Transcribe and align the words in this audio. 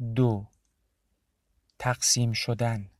دو 0.00 0.46
تقسیم 1.78 2.32
شدن 2.32 2.90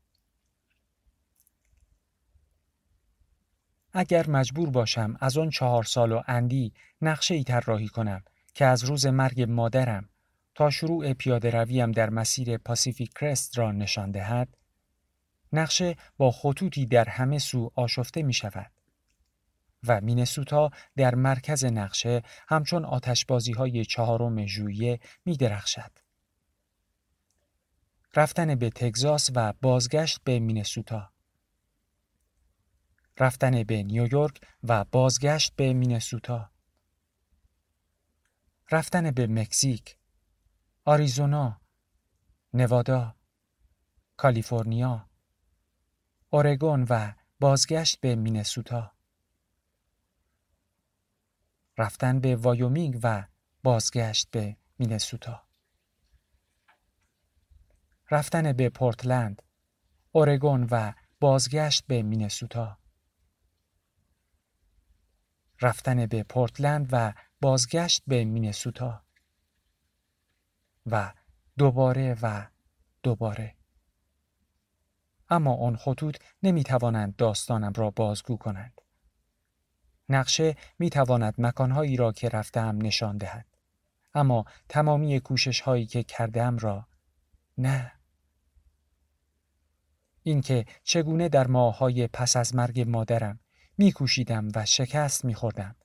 اگر 3.93 4.31
مجبور 4.31 4.71
باشم 4.71 5.17
از 5.21 5.39
آن 5.39 5.51
چهار 5.51 5.85
سال 5.85 6.13
و 6.13 6.23
اندی 6.27 6.73
نقشه 7.03 7.35
ای 7.35 7.45
طراحی 7.45 7.89
کنم 7.89 8.23
که 8.55 8.65
از 8.65 8.85
روز 8.85 9.07
مرگ 9.07 9.43
مادرم 9.43 10.09
تا 10.55 10.71
شروع 10.71 11.13
پیاده 11.13 11.51
رویم 11.51 11.93
در 11.93 12.11
مسیر 12.11 12.59
پاسیفیک 12.59 13.13
کرست 13.13 13.59
را 13.59 13.73
نشان 13.73 14.11
دهد 14.11 14.57
نقشه 15.53 15.97
با 16.17 16.31
خطوطی 16.31 16.87
در 16.87 17.09
همه 17.09 17.39
سو 17.39 17.71
آشفته 17.75 18.23
می 18.23 18.33
شود 18.33 18.71
و 19.87 20.01
مینسوتا 20.01 20.71
در 20.97 21.15
مرکز 21.15 21.65
نقشه 21.65 22.23
همچون 22.49 22.85
آتشبازی 22.85 23.53
های 23.53 23.85
چهارم 23.85 24.47
ژوئیه 24.47 25.01
می 25.25 25.37
درخشد. 25.37 26.00
رفتن 28.17 28.55
به 28.55 28.71
تگزاس 28.71 29.31
و 29.35 29.53
بازگشت 29.53 30.21
به 30.25 30.39
مینسوتا. 30.39 31.13
رفتن 33.19 33.63
به 33.63 33.83
نیویورک 33.83 34.41
و 34.63 34.85
بازگشت 34.85 35.57
به 35.57 35.73
مینسوتا. 35.73 36.51
رفتن 38.71 39.11
به 39.11 39.27
مکزیک 39.27 39.97
آریزونا 40.85 41.61
نوادا 42.55 43.17
کالیفرنیا 44.17 45.11
اورگون 46.31 46.87
و 46.91 47.13
بازگشت 47.41 48.01
به 48.01 48.17
مینسوتا. 48.17 48.93
رفتن 51.79 52.21
به 52.21 52.37
وایومینگ 52.37 53.01
و 53.03 53.25
بازگشت 53.63 54.31
به 54.31 54.57
مینسوتا. 54.79 55.50
رفتن 58.11 58.53
به 58.53 58.69
پورتلند 58.69 59.43
اورگون 60.13 60.69
و 60.71 60.93
بازگشت 61.21 61.87
به 61.87 62.03
مینسوتا. 62.03 62.79
رفتن 65.61 66.07
به 66.07 66.23
پورتلند 66.23 66.89
و 66.93 67.13
بازگشت 67.41 68.03
به 68.07 68.25
مینسوتا. 68.25 69.03
و 70.87 71.13
دوباره 71.59 72.17
و 72.23 72.47
دوباره. 73.03 73.57
اما 75.29 75.55
آن 75.55 75.77
خطوط 75.77 76.17
نمی 76.43 76.65
توانند 76.65 77.17
داستانم 77.17 77.73
را 77.77 77.91
بازگو 77.91 78.37
کنند. 78.37 78.81
نقشه 80.09 80.57
می 80.79 80.91
تواند 80.91 81.35
مکانهایی 81.39 81.97
را 81.97 82.13
که 82.13 82.29
رفتم 82.29 82.79
نشان 82.83 83.19
دهد. 83.19 83.47
اما 84.15 84.45
تمامی 84.69 85.21
کوشش 85.21 85.61
هایی 85.61 85.87
که 85.87 86.03
کردم 86.03 86.59
را 86.59 86.87
نه. 87.59 88.00
اینکه 90.23 90.65
چگونه 90.85 91.29
در 91.29 91.47
ماههای 91.47 92.07
پس 92.07 92.37
از 92.37 92.55
مرگ 92.55 92.81
مادرم 92.81 93.41
میکوشیدم 93.79 94.49
و 94.55 94.67
شکست 94.67 95.25
میخوردم 95.25 95.77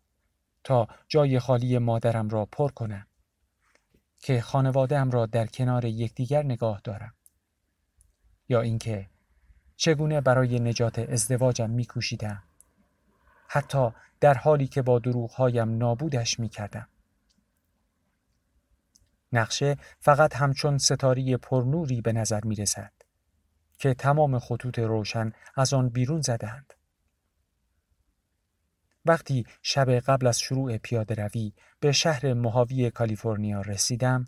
تا 0.64 0.88
جای 1.08 1.40
خالی 1.40 1.78
مادرم 1.78 2.30
را 2.30 2.46
پر 2.46 2.72
کنم 2.72 3.08
که 4.20 4.42
خانوادهام 4.42 5.12
را 5.12 5.26
در 5.26 5.48
کنار 5.48 5.86
یکدیگر 5.86 6.44
نگاه 6.44 6.82
دارم. 6.84 7.14
یا 8.50 8.62
اینکه 8.62 9.10
چگونه 9.76 10.22
برای 10.22 10.60
نجات 10.60 11.00
ازدواجم 11.00 11.70
میکوشیدم. 11.70 12.44
حتی 13.48 13.90
در 14.20 14.34
حالی 14.34 14.68
که 14.68 14.82
با 14.82 15.00
دروغهایم 15.00 15.78
نابودش 15.78 16.40
می‌کردم. 16.40 16.88
نقشه 19.34 19.78
فقط 20.00 20.36
همچون 20.36 20.78
ستاری 20.78 21.38
پرنوری 21.38 22.02
به 22.02 22.14
نظر 22.14 22.42
می 22.44 22.56
رسد 22.56 22.92
که 23.78 23.94
تمام 23.94 24.40
خطوط 24.40 24.80
روشن 24.80 25.32
از 25.56 25.74
آن 25.74 25.90
بیرون 25.90 26.22
زدند. 26.22 26.74
وقتی 29.06 29.46
شب 29.62 29.90
قبل 29.90 30.28
از 30.28 30.40
شروع 30.40 30.78
پیاده 30.78 31.16
روی 31.16 31.54
به 31.80 31.92
شهر 31.92 32.34
مهاوی 32.34 32.92
کالیفرنیا 32.92 33.62
رسیدم 33.62 34.28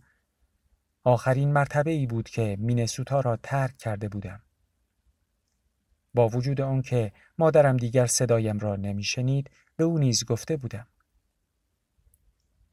آخرین 1.03 1.53
مرتبه 1.53 1.91
ای 1.91 2.07
بود 2.07 2.29
که 2.29 2.57
مینسوتا 2.59 3.19
را 3.19 3.37
ترک 3.43 3.77
کرده 3.77 4.09
بودم. 4.09 4.41
با 6.13 6.27
وجود 6.27 6.61
آنکه 6.61 7.11
مادرم 7.37 7.77
دیگر 7.77 8.05
صدایم 8.05 8.59
را 8.59 8.75
نمیشنید 8.75 9.49
به 9.75 9.83
او 9.83 9.97
نیز 9.97 10.25
گفته 10.25 10.57
بودم. 10.57 10.87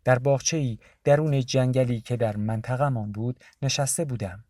در 0.05 0.19
باغچه 0.19 0.57
ای 0.57 0.79
درون 1.05 1.41
جنگلی 1.41 2.01
که 2.01 2.17
در 2.17 2.37
منطقهمان 2.37 3.13
بود 3.13 3.45
نشسته 3.63 4.05
بودم. 4.05 4.45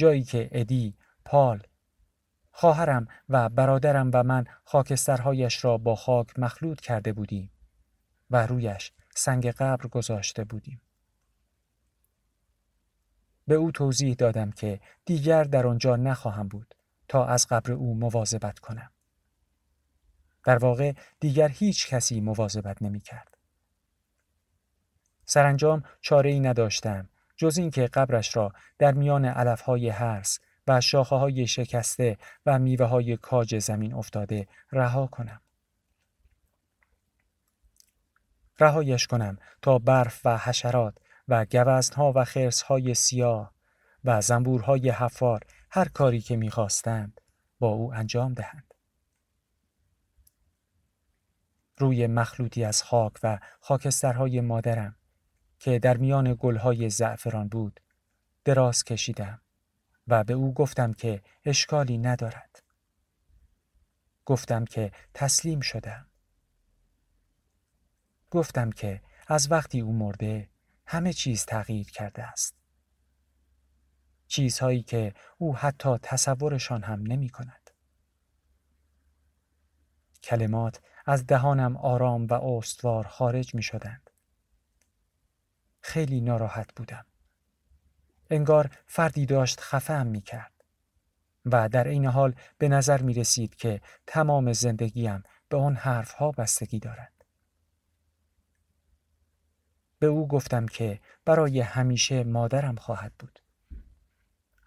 جایی 0.00 0.22
که 0.24 0.48
ادی، 0.52 0.94
پال، 1.24 1.62
خواهرم 2.50 3.08
و 3.28 3.48
برادرم 3.48 4.10
و 4.14 4.22
من 4.22 4.44
خاکسترهایش 4.64 5.64
را 5.64 5.78
با 5.78 5.96
خاک 5.96 6.38
مخلوط 6.38 6.80
کرده 6.80 7.12
بودیم 7.12 7.50
و 8.30 8.46
رویش 8.46 8.92
سنگ 9.14 9.46
قبر 9.46 9.86
گذاشته 9.86 10.44
بودیم. 10.44 10.80
به 13.46 13.54
او 13.54 13.70
توضیح 13.70 14.14
دادم 14.14 14.50
که 14.50 14.80
دیگر 15.04 15.44
در 15.44 15.66
آنجا 15.66 15.96
نخواهم 15.96 16.48
بود 16.48 16.74
تا 17.08 17.26
از 17.26 17.46
قبر 17.46 17.72
او 17.72 17.94
مواظبت 17.94 18.58
کنم. 18.58 18.90
در 20.44 20.58
واقع 20.58 20.92
دیگر 21.20 21.48
هیچ 21.48 21.88
کسی 21.88 22.20
مواظبت 22.20 22.82
نمی 22.82 23.00
کرد. 23.00 23.36
سرانجام 25.24 25.82
چاره 26.00 26.30
ای 26.30 26.40
نداشتم 26.40 27.08
جز 27.40 27.58
اینکه 27.58 27.86
قبرش 27.86 28.36
را 28.36 28.52
در 28.78 28.92
میان 28.92 29.24
علفهای 29.24 29.88
هرس 29.88 30.38
و 30.66 30.80
شاخه 30.80 31.16
های 31.16 31.46
شکسته 31.46 32.18
و 32.46 32.58
میوه 32.58 32.86
های 32.86 33.16
کاج 33.16 33.58
زمین 33.58 33.94
افتاده 33.94 34.48
رها 34.72 35.06
کنم. 35.06 35.40
رهایش 38.58 39.06
کنم 39.06 39.38
تا 39.62 39.78
برف 39.78 40.20
و 40.24 40.38
حشرات 40.38 40.94
و 41.28 41.44
گوزنها 41.44 42.12
و 42.16 42.26
های 42.66 42.94
سیاه 42.94 43.54
و 44.04 44.20
زنبورهای 44.20 44.90
حفار 44.90 45.40
هر 45.70 45.88
کاری 45.88 46.20
که 46.20 46.36
می‌خواستند 46.36 47.20
با 47.58 47.68
او 47.68 47.94
انجام 47.94 48.34
دهند. 48.34 48.74
روی 51.78 52.06
مخلوطی 52.06 52.64
از 52.64 52.82
خاک 52.82 53.12
و 53.22 53.38
خاکسترهای 53.60 54.40
مادرم 54.40 54.96
که 55.60 55.78
در 55.78 55.96
میان 55.96 56.36
گلهای 56.40 56.90
زعفران 56.90 57.48
بود 57.48 57.80
دراز 58.44 58.84
کشیدم 58.84 59.40
و 60.06 60.24
به 60.24 60.34
او 60.34 60.54
گفتم 60.54 60.92
که 60.92 61.22
اشکالی 61.44 61.98
ندارد. 61.98 62.62
گفتم 64.24 64.64
که 64.64 64.92
تسلیم 65.14 65.60
شدم. 65.60 66.06
گفتم 68.30 68.70
که 68.70 69.02
از 69.26 69.52
وقتی 69.52 69.80
او 69.80 69.92
مرده 69.92 70.48
همه 70.86 71.12
چیز 71.12 71.44
تغییر 71.44 71.90
کرده 71.90 72.22
است. 72.22 72.54
چیزهایی 74.26 74.82
که 74.82 75.14
او 75.38 75.56
حتی 75.56 75.98
تصورشان 76.02 76.82
هم 76.82 77.02
نمی 77.02 77.28
کند. 77.28 77.70
کلمات 80.22 80.80
از 81.06 81.26
دهانم 81.26 81.76
آرام 81.76 82.26
و 82.26 82.34
استوار 82.34 83.06
خارج 83.06 83.54
می 83.54 83.62
شدند. 83.62 84.09
خیلی 85.80 86.20
ناراحت 86.20 86.74
بودم. 86.76 87.04
انگار 88.30 88.70
فردی 88.86 89.26
داشت 89.26 89.60
خفهم 89.60 90.06
می 90.06 90.20
کرد. 90.20 90.52
و 91.44 91.68
در 91.68 91.88
این 91.88 92.06
حال 92.06 92.34
به 92.58 92.68
نظر 92.68 93.02
می 93.02 93.14
رسید 93.14 93.54
که 93.54 93.80
تمام 94.06 94.52
زندگیم 94.52 95.22
به 95.48 95.56
آن 95.56 95.76
حرفها 95.76 96.30
بستگی 96.30 96.78
دارد. 96.78 97.12
به 99.98 100.06
او 100.06 100.28
گفتم 100.28 100.66
که 100.66 101.00
برای 101.24 101.60
همیشه 101.60 102.24
مادرم 102.24 102.76
خواهد 102.76 103.12
بود. 103.18 103.38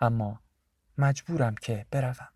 اما 0.01 0.39
مجبورم 0.97 1.55
که 1.55 1.85
بروم. 1.91 2.29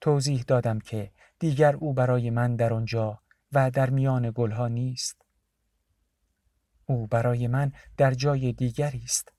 توضیح 0.00 0.44
دادم 0.46 0.78
که 0.78 1.12
دیگر 1.38 1.76
او 1.76 1.92
برای 1.94 2.30
من 2.30 2.56
در 2.56 2.72
آنجا 2.72 3.22
و 3.52 3.70
در 3.70 3.90
میان 3.90 4.32
گلها 4.34 4.68
نیست. 4.68 5.23
او 6.86 7.06
برای 7.06 7.46
من 7.46 7.72
در 7.96 8.14
جای 8.14 8.52
دیگری 8.52 9.02
است. 9.04 9.32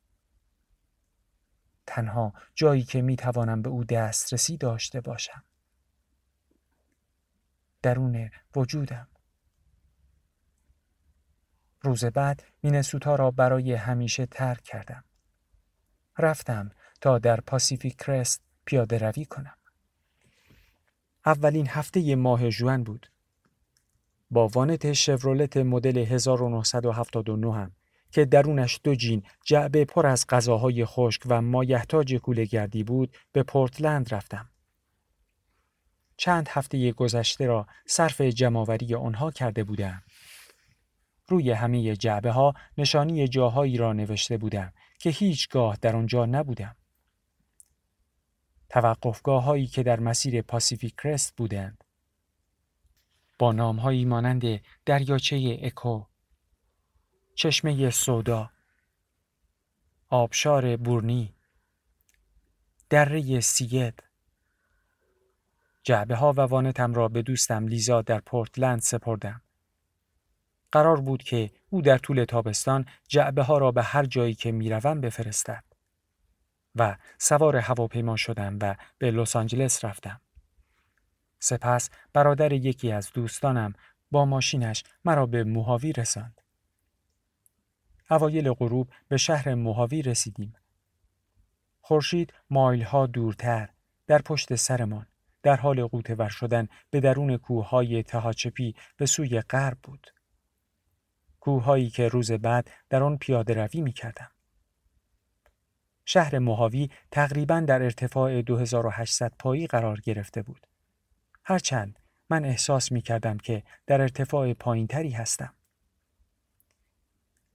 تنها 1.85 2.33
جایی 2.55 2.83
که 2.83 3.01
می 3.01 3.15
توانم 3.15 3.61
به 3.61 3.69
او 3.69 3.83
دسترسی 3.83 4.57
داشته 4.57 5.01
باشم. 5.01 5.43
درون 7.81 8.29
وجودم. 8.55 9.07
روز 11.81 12.05
بعد 12.05 12.43
مینسوتا 12.63 13.15
را 13.15 13.31
برای 13.31 13.73
همیشه 13.73 14.25
ترک 14.25 14.61
کردم. 14.63 15.03
رفتم 16.17 16.71
تا 17.01 17.19
در 17.19 17.41
پاسیفیک 17.41 17.97
کرست 17.97 18.41
پیاده 18.65 18.97
روی 18.97 19.25
کنم. 19.25 19.57
اولین 21.25 21.67
هفته 21.67 22.15
ماه 22.15 22.49
جوان 22.49 22.83
بود. 22.83 23.11
با 24.31 24.47
وانت 24.47 24.93
شورولت 24.93 25.57
مدل 25.57 25.97
1979 25.97 27.53
هم 27.53 27.71
که 28.11 28.25
درونش 28.25 28.79
دو 28.83 28.95
جین 28.95 29.23
جعبه 29.45 29.85
پر 29.85 30.07
از 30.07 30.25
غذاهای 30.29 30.85
خشک 30.85 31.21
و 31.25 31.41
مایحتاج 31.41 32.15
کوله 32.15 32.45
گردی 32.45 32.83
بود 32.83 33.17
به 33.31 33.43
پورتلند 33.43 34.13
رفتم. 34.13 34.49
چند 36.17 36.47
هفته 36.49 36.91
گذشته 36.91 37.45
را 37.45 37.67
صرف 37.85 38.21
جمعوری 38.21 38.95
آنها 38.95 39.31
کرده 39.31 39.63
بودم. 39.63 40.03
روی 41.27 41.51
همه 41.51 41.95
جعبه 41.95 42.31
ها 42.31 42.53
نشانی 42.77 43.27
جاهایی 43.27 43.77
را 43.77 43.93
نوشته 43.93 44.37
بودم 44.37 44.73
که 44.99 45.09
هیچگاه 45.09 45.77
در 45.81 45.95
آنجا 45.95 46.25
نبودم. 46.25 46.75
توقفگاه 48.69 49.43
هایی 49.43 49.67
که 49.67 49.83
در 49.83 49.99
مسیر 49.99 50.41
پاسیفیک 50.41 50.95
کرست 50.95 51.35
بودند. 51.35 51.83
با 53.39 53.51
نامهایی 53.51 54.05
مانند 54.05 54.61
دریاچه 54.85 55.59
اکو، 55.61 56.05
چشمه 57.35 57.89
سودا، 57.89 58.51
آبشار 60.09 60.77
بورنی، 60.77 61.35
دره 62.89 63.39
سیید، 63.39 64.03
جعبه 65.83 66.15
ها 66.15 66.33
و 66.37 66.41
وانتم 66.41 66.93
را 66.93 67.07
به 67.07 67.21
دوستم 67.21 67.67
لیزا 67.67 68.01
در 68.01 68.19
پورتلند 68.19 68.81
سپردم. 68.81 69.41
قرار 70.71 71.01
بود 71.01 71.23
که 71.23 71.51
او 71.69 71.81
در 71.81 71.97
طول 71.97 72.25
تابستان 72.25 72.85
جعبه 73.07 73.43
ها 73.43 73.57
را 73.57 73.71
به 73.71 73.83
هر 73.83 74.05
جایی 74.05 74.33
که 74.33 74.51
می‌روم 74.51 75.01
بفرستد. 75.01 75.63
و 76.75 76.97
سوار 77.17 77.57
هواپیما 77.57 78.15
شدم 78.15 78.57
و 78.61 78.75
به 78.97 79.11
لس 79.11 79.35
آنجلس 79.35 79.85
رفتم. 79.85 80.21
سپس 81.45 81.89
برادر 82.13 82.53
یکی 82.53 82.91
از 82.91 83.11
دوستانم 83.13 83.73
با 84.11 84.25
ماشینش 84.25 84.83
مرا 85.05 85.25
به 85.25 85.43
موهاوی 85.43 85.93
رساند. 85.93 86.41
اوایل 88.11 88.53
غروب 88.53 88.89
به 89.07 89.17
شهر 89.17 89.55
موهاوی 89.55 90.01
رسیدیم. 90.01 90.53
خورشید 91.81 92.33
مایلها 92.49 93.05
دورتر 93.05 93.69
در 94.07 94.21
پشت 94.21 94.55
سرمان 94.55 95.07
در 95.43 95.55
حال 95.55 95.87
قوطه 95.87 96.15
شدن 96.29 96.67
به 96.89 96.99
درون 96.99 97.37
کوههای 97.37 98.03
تهاچپی 98.03 98.75
به 98.97 99.05
سوی 99.05 99.41
غرب 99.41 99.77
بود. 99.83 100.07
کوههایی 101.39 101.89
که 101.89 102.07
روز 102.07 102.31
بعد 102.31 102.71
در 102.89 103.03
آن 103.03 103.17
پیاده 103.17 103.53
روی 103.53 103.81
می 103.81 103.93
کردم. 103.93 104.31
شهر 106.05 106.39
موهاوی 106.39 106.89
تقریبا 107.11 107.59
در 107.59 107.83
ارتفاع 107.83 108.41
2800 108.41 109.33
پایی 109.39 109.67
قرار 109.67 109.99
گرفته 109.99 110.41
بود. 110.41 110.67
هرچند 111.45 111.99
من 112.29 112.45
احساس 112.45 112.91
می 112.91 113.01
کردم 113.01 113.37
که 113.37 113.63
در 113.87 114.01
ارتفاع 114.01 114.53
پایینتری 114.53 115.11
هستم. 115.11 115.53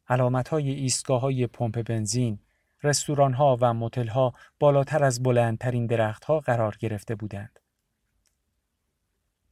علامت 0.09 0.49
های 0.49 0.71
ایستگاه 0.71 1.21
های 1.21 1.47
پمپ 1.47 1.83
بنزین، 1.83 2.39
رستوران 2.83 3.33
ها 3.33 3.59
و 3.61 3.75
موتل 3.75 4.07
ها 4.07 4.35
بالاتر 4.59 5.05
از 5.05 5.23
بلندترین 5.23 5.87
درخت 5.87 6.25
ها 6.25 6.41
قرار 6.41 6.77
گرفته 6.81 7.15
بودند. 7.15 7.61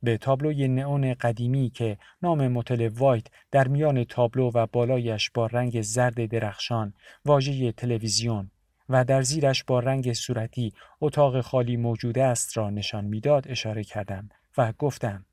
به 0.02 0.18
تابلوی 0.18 0.68
نئون 0.68 1.14
قدیمی 1.14 1.70
که 1.70 1.98
نام 2.22 2.48
متل 2.48 2.88
وایت 2.88 3.26
در 3.50 3.68
میان 3.68 4.04
تابلو 4.04 4.50
و 4.54 4.66
بالایش 4.66 5.30
با 5.30 5.46
رنگ 5.46 5.82
زرد 5.82 6.26
درخشان 6.26 6.94
واژه 7.24 7.72
تلویزیون 7.72 8.50
و 8.88 9.04
در 9.04 9.22
زیرش 9.22 9.64
با 9.64 9.80
رنگ 9.80 10.12
صورتی 10.12 10.72
اتاق 11.00 11.40
خالی 11.40 11.76
موجود 11.76 12.18
است 12.18 12.56
را 12.56 12.70
نشان 12.70 13.04
می‌داد 13.04 13.48
اشاره 13.48 13.84
کردم 13.84 14.28
و 14.58 14.72
گفتم 14.72 15.26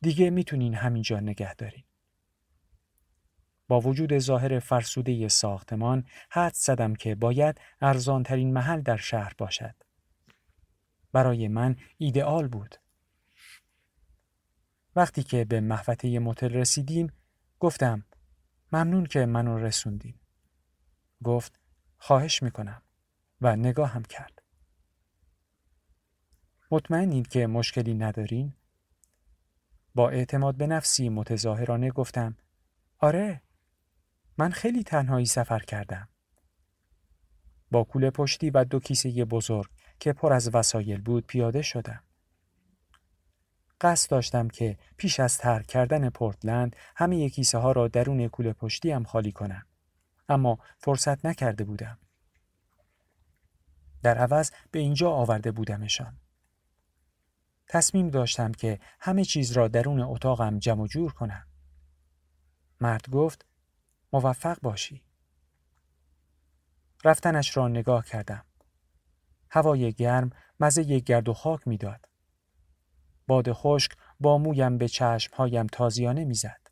دیگه 0.00 0.30
می‌تونین 0.30 0.74
همینجا 0.74 1.20
نگه 1.20 1.54
دارین. 1.54 1.84
با 3.68 3.80
وجود 3.80 4.18
ظاهر 4.18 4.58
فرسوده 4.58 5.28
ساختمان 5.28 6.06
حد 6.30 6.54
زدم 6.54 6.94
که 6.94 7.14
باید 7.14 7.60
ارزانترین 7.80 8.52
محل 8.52 8.80
در 8.80 8.96
شهر 8.96 9.32
باشد. 9.38 9.74
برای 11.12 11.48
من 11.48 11.76
ایدئال 11.98 12.48
بود. 12.48 12.74
وقتی 14.96 15.22
که 15.22 15.44
به 15.44 15.60
محوطه 15.60 16.18
متل 16.18 16.52
رسیدیم 16.52 17.12
گفتم 17.60 18.04
ممنون 18.72 19.06
که 19.06 19.26
منو 19.26 19.58
رسوندیم. 19.58 20.20
گفت 21.24 21.60
خواهش 22.04 22.42
می‌کنم 22.42 22.82
و 23.40 23.56
نگاه 23.56 23.90
هم 23.90 24.02
کرد. 24.02 24.42
مطمئنید 26.70 27.28
که 27.28 27.46
مشکلی 27.46 27.94
ندارین؟ 27.94 28.52
با 29.94 30.10
اعتماد 30.10 30.56
به 30.56 30.66
نفسی 30.66 31.08
متظاهرانه 31.08 31.90
گفتم 31.90 32.36
آره 32.98 33.42
من 34.38 34.50
خیلی 34.50 34.82
تنهایی 34.82 35.26
سفر 35.26 35.58
کردم. 35.58 36.08
با 37.70 37.84
کوله 37.84 38.10
پشتی 38.10 38.50
و 38.50 38.64
دو 38.64 38.80
کیسه 38.80 39.24
بزرگ 39.24 39.70
که 39.98 40.12
پر 40.12 40.32
از 40.32 40.54
وسایل 40.54 41.00
بود 41.00 41.26
پیاده 41.26 41.62
شدم. 41.62 42.02
قصد 43.80 44.10
داشتم 44.10 44.48
که 44.48 44.78
پیش 44.96 45.20
از 45.20 45.38
ترک 45.38 45.66
کردن 45.66 46.10
پورتلند 46.10 46.76
همه 46.96 47.30
کیسه 47.30 47.58
ها 47.58 47.72
را 47.72 47.88
درون 47.88 48.28
کوله 48.28 48.52
پشتی 48.52 48.90
هم 48.90 49.04
خالی 49.04 49.32
کنم. 49.32 49.66
اما 50.28 50.58
فرصت 50.78 51.26
نکرده 51.26 51.64
بودم. 51.64 51.98
در 54.02 54.18
عوض 54.18 54.50
به 54.70 54.78
اینجا 54.78 55.10
آورده 55.10 55.52
بودمشان. 55.52 56.18
تصمیم 57.68 58.08
داشتم 58.08 58.52
که 58.52 58.80
همه 59.00 59.24
چیز 59.24 59.52
را 59.52 59.68
درون 59.68 60.00
اتاقم 60.00 60.58
جمع 60.58 60.86
جور 60.86 61.12
کنم. 61.12 61.46
مرد 62.80 63.10
گفت 63.10 63.46
موفق 64.12 64.60
باشی. 64.62 65.02
رفتنش 67.04 67.56
را 67.56 67.68
نگاه 67.68 68.04
کردم. 68.04 68.44
هوای 69.50 69.92
گرم 69.92 70.30
مزه 70.60 71.00
گرد 71.00 71.28
و 71.28 71.34
خاک 71.34 71.68
می‌داد. 71.68 72.08
باد 73.26 73.52
خشک 73.52 73.92
با 74.20 74.38
مویم 74.38 74.78
به 74.78 74.88
چشمهایم 74.88 75.66
تازیانه 75.66 76.24
می‌زد. 76.24 76.63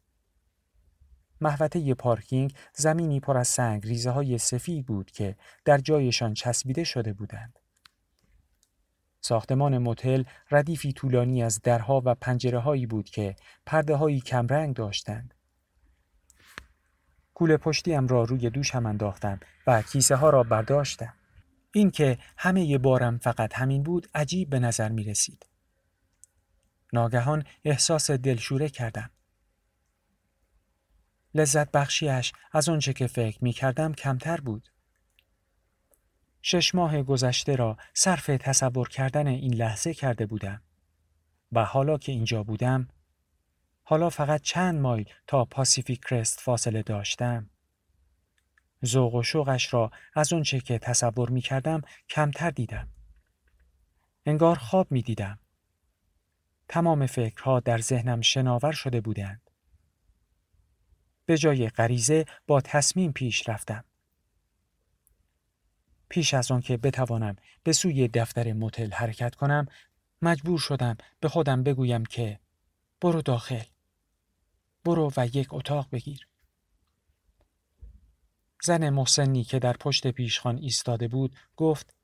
محوطه 1.42 1.94
پارکینگ 1.94 2.54
زمینی 2.74 3.20
پر 3.20 3.36
از 3.36 3.48
سنگ 3.48 3.86
ریزه 3.86 4.10
های 4.10 4.38
سفید 4.38 4.86
بود 4.86 5.10
که 5.10 5.36
در 5.64 5.78
جایشان 5.78 6.34
چسبیده 6.34 6.84
شده 6.84 7.12
بودند. 7.12 7.58
ساختمان 9.20 9.78
موتل 9.78 10.24
ردیفی 10.50 10.92
طولانی 10.92 11.42
از 11.42 11.60
درها 11.62 12.02
و 12.04 12.14
پنجره 12.14 12.58
هایی 12.58 12.86
بود 12.86 13.10
که 13.10 13.36
پرده 13.66 13.96
هایی 13.96 14.20
کمرنگ 14.20 14.76
داشتند. 14.76 15.34
کوله 17.34 17.56
پشتیم 17.56 18.06
را 18.06 18.24
روی 18.24 18.50
دوشم 18.50 18.86
انداختم 18.86 19.40
و 19.66 19.82
کیسه 19.82 20.16
ها 20.16 20.30
را 20.30 20.42
برداشتم. 20.42 21.14
اینکه 21.74 22.18
همه 22.36 22.78
بارم 22.78 23.18
فقط 23.18 23.54
همین 23.54 23.82
بود 23.82 24.06
عجیب 24.14 24.50
به 24.50 24.58
نظر 24.58 24.88
می 24.88 25.04
رسید. 25.04 25.46
ناگهان 26.92 27.44
احساس 27.64 28.10
دلشوره 28.10 28.68
کردم. 28.68 29.10
لذت 31.34 31.70
بخشیش 31.70 32.32
از 32.52 32.68
آنچه 32.68 32.92
که 32.92 33.06
فکر 33.06 33.44
می 33.44 33.52
کردم 33.52 33.92
کمتر 33.92 34.40
بود. 34.40 34.68
شش 36.42 36.74
ماه 36.74 37.02
گذشته 37.02 37.56
را 37.56 37.76
صرف 37.94 38.26
تصور 38.26 38.88
کردن 38.88 39.26
این 39.26 39.54
لحظه 39.54 39.94
کرده 39.94 40.26
بودم 40.26 40.62
و 41.52 41.64
حالا 41.64 41.98
که 41.98 42.12
اینجا 42.12 42.42
بودم 42.42 42.88
حالا 43.82 44.10
فقط 44.10 44.42
چند 44.42 44.80
مایل 44.80 45.08
تا 45.26 45.44
پاسیفیک 45.44 46.00
کرست 46.00 46.40
فاصله 46.40 46.82
داشتم. 46.82 47.50
ذوق 48.84 49.14
و 49.14 49.22
شوقش 49.22 49.74
را 49.74 49.90
از 50.14 50.32
آنچه 50.32 50.60
که 50.60 50.78
تصور 50.78 51.30
می 51.30 51.40
کردم 51.40 51.82
کمتر 52.08 52.50
دیدم. 52.50 52.88
انگار 54.26 54.56
خواب 54.56 54.92
می 54.92 55.02
دیدم 55.02 55.38
تمام 56.68 57.06
فکرها 57.06 57.60
در 57.60 57.78
ذهنم 57.78 58.20
شناور 58.20 58.72
شده 58.72 59.00
بودند. 59.00 59.41
به 61.26 61.38
جای 61.38 61.68
غریزه 61.68 62.24
با 62.46 62.60
تصمیم 62.60 63.12
پیش 63.12 63.48
رفتم. 63.48 63.84
پیش 66.08 66.34
از 66.34 66.50
آن 66.50 66.60
که 66.60 66.76
بتوانم 66.76 67.36
به 67.62 67.72
سوی 67.72 68.08
دفتر 68.08 68.52
موتل 68.52 68.90
حرکت 68.90 69.34
کنم 69.34 69.66
مجبور 70.22 70.58
شدم 70.58 70.96
به 71.20 71.28
خودم 71.28 71.62
بگویم 71.62 72.04
که 72.04 72.40
برو 73.00 73.22
داخل. 73.22 73.64
برو 74.84 75.12
و 75.16 75.28
یک 75.32 75.54
اتاق 75.54 75.88
بگیر. 75.92 76.28
زن 78.62 78.90
محسنی 78.90 79.44
که 79.44 79.58
در 79.58 79.72
پشت 79.72 80.06
پیشخان 80.06 80.58
ایستاده 80.58 81.08
بود 81.08 81.36
گفت 81.56 81.94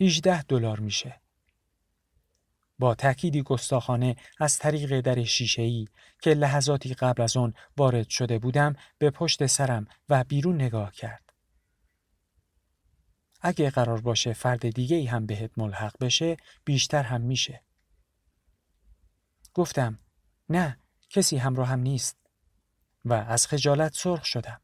18 0.00 0.42
دلار 0.42 0.80
میشه. 0.80 1.20
با 2.78 2.94
تأکیدی 2.94 3.42
گستاخانه 3.42 4.16
از 4.38 4.58
طریق 4.58 5.00
در 5.00 5.24
شیشه‌ای 5.24 5.88
که 6.20 6.34
لحظاتی 6.34 6.94
قبل 6.94 7.22
از 7.22 7.36
آن 7.36 7.54
وارد 7.76 8.08
شده 8.08 8.38
بودم 8.38 8.76
به 8.98 9.10
پشت 9.10 9.46
سرم 9.46 9.86
و 10.08 10.24
بیرون 10.24 10.54
نگاه 10.54 10.92
کرد. 10.92 11.32
اگه 13.40 13.70
قرار 13.70 14.00
باشه 14.00 14.32
فرد 14.32 14.70
دیگه 14.70 15.10
هم 15.10 15.26
بهت 15.26 15.50
ملحق 15.56 15.94
بشه 16.00 16.36
بیشتر 16.64 17.02
هم 17.02 17.20
میشه. 17.20 17.62
گفتم 19.54 19.98
نه 20.48 20.78
کسی 21.10 21.36
همراه 21.36 21.68
هم 21.68 21.80
نیست 21.80 22.16
و 23.04 23.12
از 23.12 23.46
خجالت 23.46 23.94
سرخ 23.94 24.24
شدم. 24.24 24.60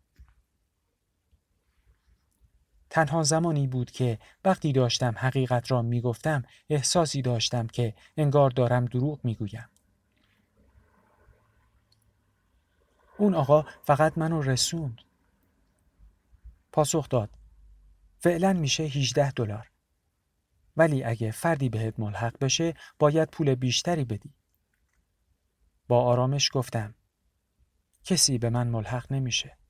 تنها 2.93 3.23
زمانی 3.23 3.67
بود 3.67 3.91
که 3.91 4.19
وقتی 4.45 4.73
داشتم 4.73 5.15
حقیقت 5.19 5.71
را 5.71 5.83
می 5.83 6.01
گفتم 6.01 6.43
احساسی 6.71 7.23
داشتم 7.23 7.67
که 7.67 7.95
انگار 8.17 8.51
دارم 8.51 8.85
دروغ 8.85 9.21
می 9.25 9.35
گویم. 9.35 9.69
اون 13.19 13.35
آقا 13.35 13.65
فقط 13.83 14.19
منو 14.19 14.43
رسوند. 14.43 14.99
پاسخ 16.73 17.09
داد. 17.09 17.31
فعلا 18.19 18.53
میشه 18.53 18.83
18 18.83 19.33
دلار. 19.33 19.71
ولی 20.77 21.05
اگه 21.05 21.31
فردی 21.31 21.69
بهت 21.69 22.01
ملحق 22.01 22.39
بشه 22.39 22.75
باید 22.99 23.31
پول 23.31 23.55
بیشتری 23.55 24.05
بدی. 24.05 24.35
با 25.89 26.05
آرامش 26.05 26.51
گفتم 26.53 26.95
کسی 28.05 28.39
به 28.39 28.51
من 28.51 28.67
ملحق 28.67 29.13
نمیشه. 29.13 29.62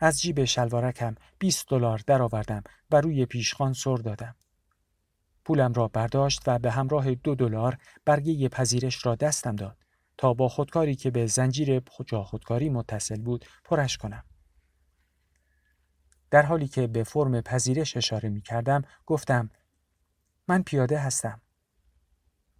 از 0.00 0.20
جیب 0.20 0.44
شلوارکم 0.44 1.14
20 1.38 1.68
دلار 1.68 2.02
درآوردم 2.06 2.62
و 2.90 3.00
روی 3.00 3.26
پیشخان 3.26 3.72
سر 3.72 3.96
دادم. 3.96 4.34
پولم 5.44 5.72
را 5.72 5.88
برداشت 5.88 6.42
و 6.46 6.58
به 6.58 6.70
همراه 6.70 7.14
دو 7.14 7.34
دلار 7.34 7.78
برگه 8.04 8.48
پذیرش 8.48 9.06
را 9.06 9.14
دستم 9.14 9.56
داد 9.56 9.76
تا 10.18 10.34
با 10.34 10.48
خودکاری 10.48 10.94
که 10.94 11.10
به 11.10 11.26
زنجیر 11.26 11.82
جا 12.06 12.24
خودکاری 12.24 12.68
متصل 12.68 13.20
بود 13.20 13.44
پرش 13.64 13.96
کنم. 13.96 14.24
در 16.30 16.42
حالی 16.42 16.68
که 16.68 16.86
به 16.86 17.04
فرم 17.04 17.40
پذیرش 17.40 17.96
اشاره 17.96 18.28
می 18.28 18.40
کردم 18.40 18.82
گفتم 19.06 19.50
من 20.48 20.62
پیاده 20.62 20.98
هستم. 20.98 21.40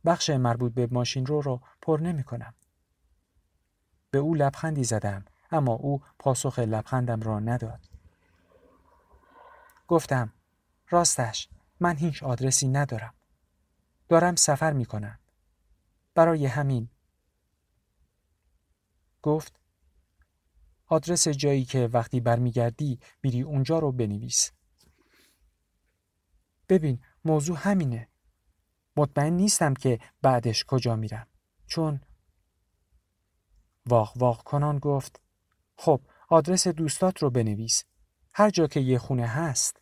بخش 0.04 0.30
مربوط 0.30 0.74
به 0.74 0.88
ماشین 0.90 1.26
رو 1.26 1.40
را 1.40 1.60
پر 1.82 2.00
نمی 2.02 2.24
کنم. 2.24 2.54
به 4.10 4.18
او 4.18 4.34
لبخندی 4.34 4.84
زدم 4.84 5.24
اما 5.50 5.72
او 5.72 6.02
پاسخ 6.18 6.58
لبخندم 6.58 7.20
را 7.20 7.40
نداد. 7.40 7.80
گفتم 9.88 10.32
راستش 10.90 11.48
من 11.80 11.96
هیچ 11.96 12.22
آدرسی 12.22 12.68
ندارم. 12.68 13.14
دارم 14.08 14.34
سفر 14.34 14.72
می 14.72 14.84
کنم. 14.84 15.18
برای 16.14 16.46
همین 16.46 16.90
گفت 19.22 19.60
آدرس 20.86 21.28
جایی 21.28 21.64
که 21.64 21.88
وقتی 21.92 22.20
برمیگردی 22.20 23.00
میری 23.22 23.42
اونجا 23.42 23.78
رو 23.78 23.92
بنویس. 23.92 24.52
ببین 26.68 27.00
موضوع 27.24 27.56
همینه. 27.60 28.08
مطمئن 28.96 29.32
نیستم 29.32 29.74
که 29.74 29.98
بعدش 30.22 30.64
کجا 30.64 30.96
میرم. 30.96 31.26
چون 31.66 32.00
واق 33.86 34.12
واق 34.16 34.42
کنان 34.42 34.78
گفت 34.78 35.20
خب 35.76 36.00
آدرس 36.28 36.68
دوستات 36.68 37.22
رو 37.22 37.30
بنویس. 37.30 37.84
هر 38.34 38.50
جا 38.50 38.66
که 38.66 38.80
یه 38.80 38.98
خونه 38.98 39.26
هست. 39.26 39.80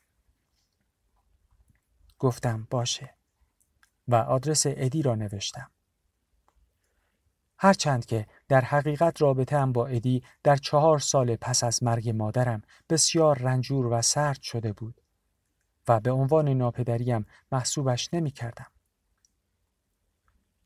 گفتم 2.19 2.67
باشه. 2.71 3.15
و 4.09 4.15
آدرس 4.15 4.63
ادی 4.67 5.03
را 5.03 5.15
نوشتم. 5.15 5.71
هرچند 7.59 8.07
که 8.07 8.27
در 8.49 8.61
حقیقت 8.61 9.23
رابطه 9.23 9.59
هم 9.59 9.73
با 9.73 9.87
ادی 9.87 10.23
در 10.43 10.57
چهار 10.57 10.99
سال 10.99 11.37
پس 11.37 11.65
از 11.65 11.83
مرگ 11.83 12.11
مادرم 12.11 12.63
بسیار 12.89 13.39
رنجور 13.39 13.87
و 13.87 14.03
سرد 14.03 14.43
شده 14.43 14.73
بود 14.73 15.01
و 15.89 16.01
به 16.01 16.11
عنوان 16.11 16.49
ناپدریم 16.49 17.27
محسوبش 17.53 18.15
نمی 18.15 18.31
کردم. 18.31 18.67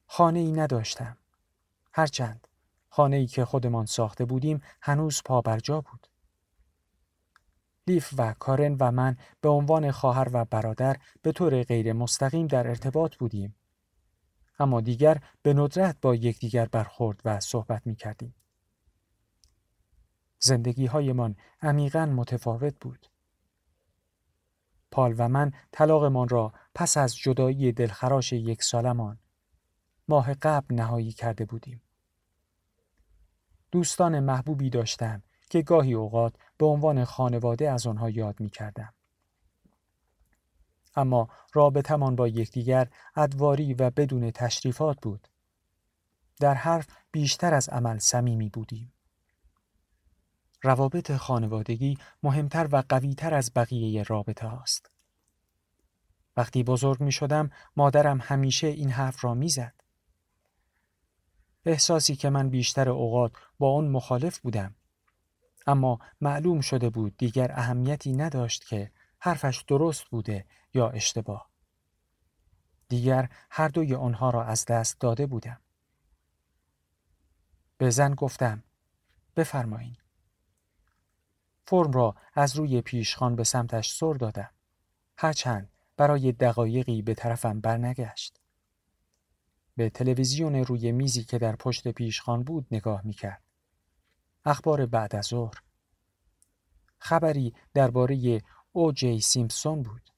خانه 0.06 0.38
ای 0.38 0.52
نداشتم. 0.52 1.16
هرچند 1.92 2.47
خانه 2.98 3.16
ای 3.16 3.26
که 3.26 3.44
خودمان 3.44 3.86
ساخته 3.86 4.24
بودیم 4.24 4.60
هنوز 4.82 5.22
پا 5.24 5.58
جا 5.58 5.80
بود. 5.80 6.06
لیف 7.86 8.14
و 8.18 8.32
کارن 8.32 8.76
و 8.80 8.90
من 8.90 9.16
به 9.40 9.48
عنوان 9.48 9.90
خواهر 9.90 10.28
و 10.32 10.44
برادر 10.44 10.96
به 11.22 11.32
طور 11.32 11.62
غیر 11.62 11.92
مستقیم 11.92 12.46
در 12.46 12.68
ارتباط 12.68 13.16
بودیم 13.16 13.56
اما 14.58 14.80
دیگر 14.80 15.22
به 15.42 15.54
ندرت 15.54 15.96
با 16.02 16.14
یکدیگر 16.14 16.66
برخورد 16.66 17.20
و 17.24 17.40
صحبت 17.40 17.86
می 17.86 17.96
کردیم. 17.96 18.34
زندگی 20.38 20.86
هایمان 20.86 21.36
عمیقا 21.62 22.06
متفاوت 22.06 22.74
بود. 22.80 23.06
پال 24.90 25.14
و 25.18 25.28
من 25.28 25.52
طلاقمان 25.72 26.28
را 26.28 26.52
پس 26.74 26.96
از 26.96 27.16
جدایی 27.16 27.72
دلخراش 27.72 28.32
یک 28.32 28.62
سالمان 28.62 29.18
ماه 30.08 30.34
قبل 30.34 30.74
نهایی 30.74 31.12
کرده 31.12 31.44
بودیم. 31.44 31.82
دوستان 33.70 34.20
محبوبی 34.20 34.70
داشتم 34.70 35.22
که 35.50 35.62
گاهی 35.62 35.94
اوقات 35.94 36.34
به 36.58 36.66
عنوان 36.66 37.04
خانواده 37.04 37.70
از 37.70 37.86
آنها 37.86 38.10
یاد 38.10 38.40
می 38.40 38.50
کردم. 38.50 38.94
اما 40.96 41.28
رابطمان 41.52 42.16
با 42.16 42.28
یکدیگر 42.28 42.88
ادواری 43.16 43.74
و 43.74 43.90
بدون 43.90 44.30
تشریفات 44.30 45.00
بود. 45.02 45.28
در 46.40 46.54
حرف 46.54 46.86
بیشتر 47.12 47.54
از 47.54 47.68
عمل 47.68 47.98
صمیمی 47.98 48.48
بودیم. 48.48 48.92
روابط 50.62 51.12
خانوادگی 51.12 51.98
مهمتر 52.22 52.68
و 52.72 52.82
قویتر 52.88 53.34
از 53.34 53.52
بقیه 53.56 54.02
رابطه 54.02 54.46
هاست. 54.46 54.90
وقتی 56.36 56.62
بزرگ 56.62 57.02
می 57.02 57.12
شدم 57.12 57.50
مادرم 57.76 58.20
همیشه 58.22 58.66
این 58.66 58.90
حرف 58.90 59.24
را 59.24 59.34
می 59.34 59.48
زد. 59.48 59.77
احساسی 61.68 62.16
که 62.16 62.30
من 62.30 62.50
بیشتر 62.50 62.88
اوقات 62.88 63.32
با 63.58 63.76
آن 63.76 63.88
مخالف 63.88 64.38
بودم. 64.38 64.74
اما 65.66 65.98
معلوم 66.20 66.60
شده 66.60 66.90
بود 66.90 67.16
دیگر 67.16 67.52
اهمیتی 67.52 68.12
نداشت 68.12 68.66
که 68.66 68.92
حرفش 69.18 69.64
درست 69.68 70.04
بوده 70.04 70.46
یا 70.74 70.88
اشتباه. 70.88 71.50
دیگر 72.88 73.28
هر 73.50 73.68
دوی 73.68 73.94
آنها 73.94 74.30
را 74.30 74.44
از 74.44 74.64
دست 74.64 75.00
داده 75.00 75.26
بودم. 75.26 75.60
به 77.78 77.90
زن 77.90 78.14
گفتم 78.14 78.62
بفرمایین. 79.36 79.96
فرم 81.66 81.92
را 81.92 82.16
از 82.34 82.56
روی 82.56 82.80
پیشخان 82.80 83.36
به 83.36 83.44
سمتش 83.44 83.92
سر 83.92 84.12
دادم. 84.12 84.50
هرچند 85.18 85.70
برای 85.96 86.32
دقایقی 86.32 87.02
به 87.02 87.14
طرفم 87.14 87.60
برنگشت. 87.60 88.40
به 89.78 89.90
تلویزیون 89.90 90.54
روی 90.54 90.92
میزی 90.92 91.24
که 91.24 91.38
در 91.38 91.56
پشت 91.56 91.88
پیشخان 91.88 92.42
بود 92.42 92.66
نگاه 92.70 93.06
می‌کرد. 93.06 93.42
اخبار 94.44 94.86
بعد 94.86 95.16
از 95.16 95.24
ظهر. 95.24 95.54
خبری 96.98 97.54
درباره 97.74 98.42
او 98.72 98.92
جی 98.92 99.20
سیمپسون 99.20 99.82
بود. 99.82 100.10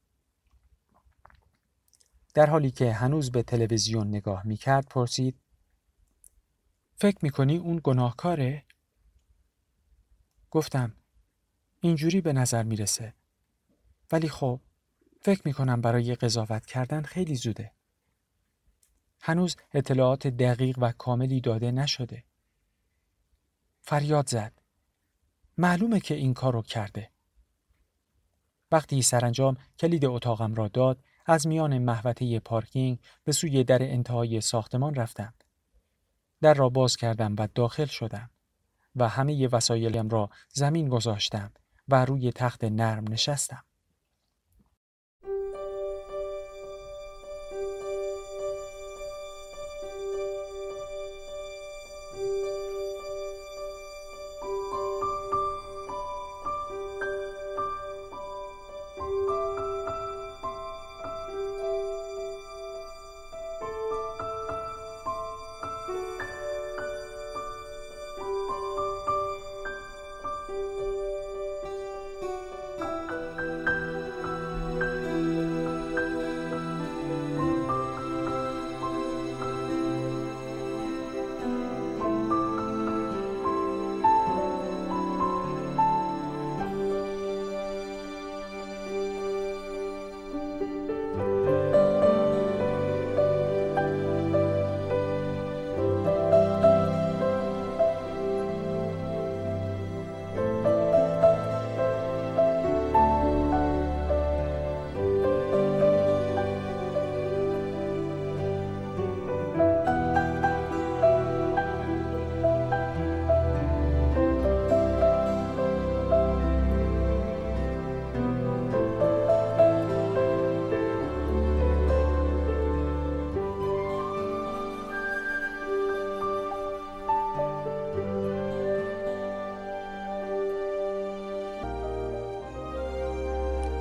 در 2.34 2.50
حالی 2.50 2.70
که 2.70 2.92
هنوز 2.92 3.32
به 3.32 3.42
تلویزیون 3.42 4.08
نگاه 4.08 4.46
می 4.46 4.56
کرد 4.56 4.88
پرسید 4.88 5.40
فکر 6.96 7.18
می 7.22 7.30
کنی 7.30 7.56
اون 7.56 7.80
گناهکاره؟ 7.84 8.64
گفتم 10.50 10.94
اینجوری 11.80 12.20
به 12.20 12.32
نظر 12.32 12.62
می‌رسه. 12.62 13.14
ولی 14.12 14.28
خب 14.28 14.60
فکر 15.20 15.42
می 15.44 15.52
کنم 15.52 15.80
برای 15.80 16.14
قضاوت 16.14 16.66
کردن 16.66 17.02
خیلی 17.02 17.34
زوده. 17.34 17.72
هنوز 19.20 19.56
اطلاعات 19.72 20.26
دقیق 20.26 20.76
و 20.78 20.92
کاملی 20.92 21.40
داده 21.40 21.70
نشده. 21.70 22.24
فریاد 23.80 24.28
زد. 24.28 24.52
معلومه 25.58 26.00
که 26.00 26.14
این 26.14 26.34
کار 26.34 26.52
رو 26.52 26.62
کرده. 26.62 27.10
وقتی 28.72 29.02
سرانجام 29.02 29.56
کلید 29.78 30.04
اتاقم 30.04 30.54
را 30.54 30.68
داد 30.68 31.04
از 31.26 31.46
میان 31.46 31.78
محوطه 31.78 32.40
پارکینگ 32.40 32.98
به 33.24 33.32
سوی 33.32 33.64
در 33.64 33.82
انتهای 33.82 34.40
ساختمان 34.40 34.94
رفتم. 34.94 35.34
در 36.40 36.54
را 36.54 36.68
باز 36.68 36.96
کردم 36.96 37.34
و 37.38 37.48
داخل 37.54 37.84
شدم 37.84 38.30
و 38.96 39.08
همه 39.08 39.48
وسایلم 39.48 40.08
را 40.08 40.30
زمین 40.48 40.88
گذاشتم 40.88 41.52
و 41.88 42.04
روی 42.04 42.32
تخت 42.32 42.64
نرم 42.64 43.04
نشستم. 43.08 43.64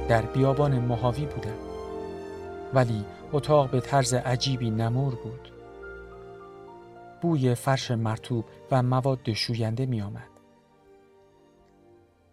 در 0.10 0.26
بیابان 0.26 0.80
مهاوی 0.80 1.26
بودم 1.26 1.58
ولی 2.74 3.06
اتاق 3.34 3.72
به 3.72 3.82
طرز 3.82 4.14
عجیبی 4.14 4.70
نمور 4.70 5.16
بود 5.16 5.52
بوی 7.22 7.56
فرش 7.56 7.92
مرتوب 7.92 8.46
و 8.72 8.84
مواد 8.84 9.34
شوینده 9.34 9.86
می 9.86 10.02
آمد. 10.02 10.30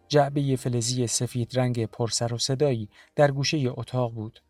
جعبه 0.08 0.56
فلزی 0.56 1.06
سفید 1.06 1.58
رنگ 1.58 1.86
پرسر 1.86 2.34
و 2.34 2.38
صدایی 2.38 2.88
در 3.16 3.30
گوشه 3.30 3.72
اتاق 3.76 4.12
بود. 4.12 4.42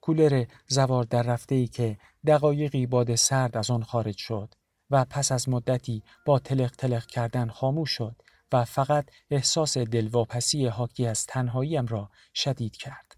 کولر 0.00 0.44
زوار 0.66 1.04
در 1.04 1.22
رفته 1.22 1.54
ای 1.54 1.66
که 1.66 1.98
دقایقی 2.26 2.86
باد 2.86 3.14
سرد 3.14 3.56
از 3.56 3.70
آن 3.70 3.82
خارج 3.82 4.16
شد 4.16 4.54
و 4.90 5.04
پس 5.04 5.32
از 5.32 5.48
مدتی 5.48 6.02
با 6.26 6.38
تلق 6.38 6.70
تلق 6.70 7.06
کردن 7.06 7.48
خاموش 7.48 7.90
شد 7.90 8.16
و 8.52 8.64
فقط 8.64 9.10
احساس 9.30 9.78
دلواپسی 9.78 10.66
حاکی 10.66 11.06
از 11.06 11.26
تنهاییم 11.26 11.86
را 11.86 12.10
شدید 12.34 12.76
کرد. 12.76 13.16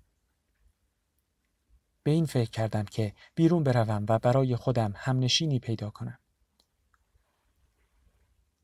به 2.02 2.10
این 2.10 2.26
فکر 2.26 2.50
کردم 2.50 2.84
که 2.84 3.14
بیرون 3.34 3.62
بروم 3.62 4.06
و 4.08 4.18
برای 4.18 4.56
خودم 4.56 4.92
همنشینی 4.96 5.58
پیدا 5.58 5.90
کنم. 5.90 6.18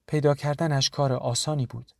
پیدا 0.06 0.34
کردنش 0.34 0.90
کار 0.90 1.12
آسانی 1.12 1.66
بود. 1.66 1.92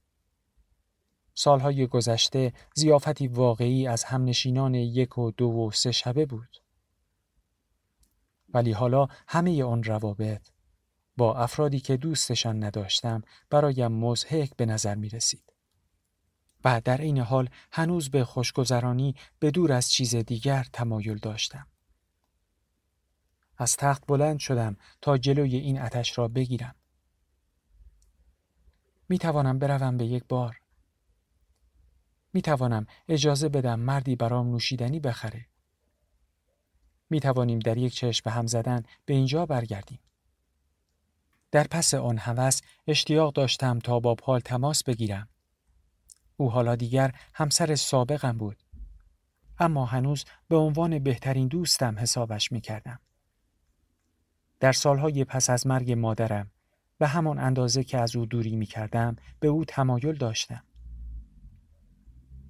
سالهای 1.35 1.87
گذشته 1.87 2.53
زیافتی 2.75 3.29
واقعی 3.29 3.87
از 3.87 4.05
همنشینان 4.05 4.75
یک 4.75 5.19
و 5.19 5.31
دو 5.31 5.47
و 5.47 5.71
سه 5.71 5.93
شبه 5.93 6.27
بود. 6.27 6.57
ولی 8.49 8.73
حالا 8.73 9.09
همه 9.29 9.65
آن 9.65 9.83
روابط 9.83 10.49
با 11.19 11.37
افرادی 11.37 11.81
که 11.81 11.97
دوستشان 11.97 12.65
نداشتم 12.65 13.23
برایم 13.51 13.93
مزهک 13.93 14.57
به 14.57 14.67
نظر 14.67 14.95
می 14.95 15.09
رسید. 15.09 15.53
و 16.65 16.81
در 16.81 17.01
این 17.01 17.19
حال 17.19 17.49
هنوز 17.73 18.11
به 18.11 18.25
خوشگذرانی 18.25 19.15
به 19.39 19.51
دور 19.51 19.73
از 19.73 19.91
چیز 19.91 20.15
دیگر 20.15 20.67
تمایل 20.73 21.19
داشتم. 21.19 21.67
از 23.57 23.77
تخت 23.77 24.07
بلند 24.07 24.39
شدم 24.39 24.77
تا 25.01 25.19
جلوی 25.19 25.57
این 25.57 25.81
اتش 25.81 26.19
را 26.19 26.29
بگیرم. 26.29 26.75
می 29.09 29.19
توانم 29.19 29.59
بروم 29.59 29.97
به 29.97 30.07
یک 30.07 30.25
بار. 30.29 30.61
می 32.33 32.43
توانم 32.43 32.87
اجازه 33.09 33.49
بدم 33.49 33.81
مردی 33.81 34.17
برام 34.17 34.51
نوشیدنی 34.51 35.01
بخره. 35.01 35.47
می 37.11 37.21
توانیم 37.21 37.59
در 37.59 37.77
یک 37.77 37.95
چشم 37.95 38.23
به 38.25 38.31
هم 38.31 38.47
زدن 38.47 38.83
به 39.05 39.15
اینجا 39.15 39.47
برگردیم. 39.47 39.99
در 41.51 41.67
پس 41.71 41.95
آن 41.95 42.19
هوس 42.19 42.61
اشتیاق 42.87 43.33
داشتم 43.33 43.79
تا 43.79 44.01
با 44.01 44.15
پال 44.15 44.41
تماس 44.41 44.85
بگیرم. 44.85 45.29
او 46.37 46.51
حالا 46.51 46.77
دیگر 46.77 47.15
همسر 47.35 47.75
سابقم 47.75 48.39
بود. 48.39 48.57
اما 49.59 49.85
هنوز 49.85 50.25
به 50.49 50.57
عنوان 50.57 50.99
بهترین 50.99 51.49
دوستم 51.49 51.99
حسابش 51.99 52.53
می 52.53 52.61
کردم. 52.61 53.01
در 54.61 54.73
سالهای 54.73 55.25
پس 55.25 55.51
از 55.51 55.67
مرگ 55.67 55.93
مادرم 55.93 56.51
به 56.99 57.07
همان 57.07 57.39
اندازه 57.39 57.85
که 57.85 57.99
از 57.99 58.17
او 58.17 58.27
دوری 58.27 58.57
می 58.57 58.67
کردم 58.67 59.17
به 59.41 59.49
او 59.49 59.65
تمایل 59.65 60.17
داشتم. 60.17 60.65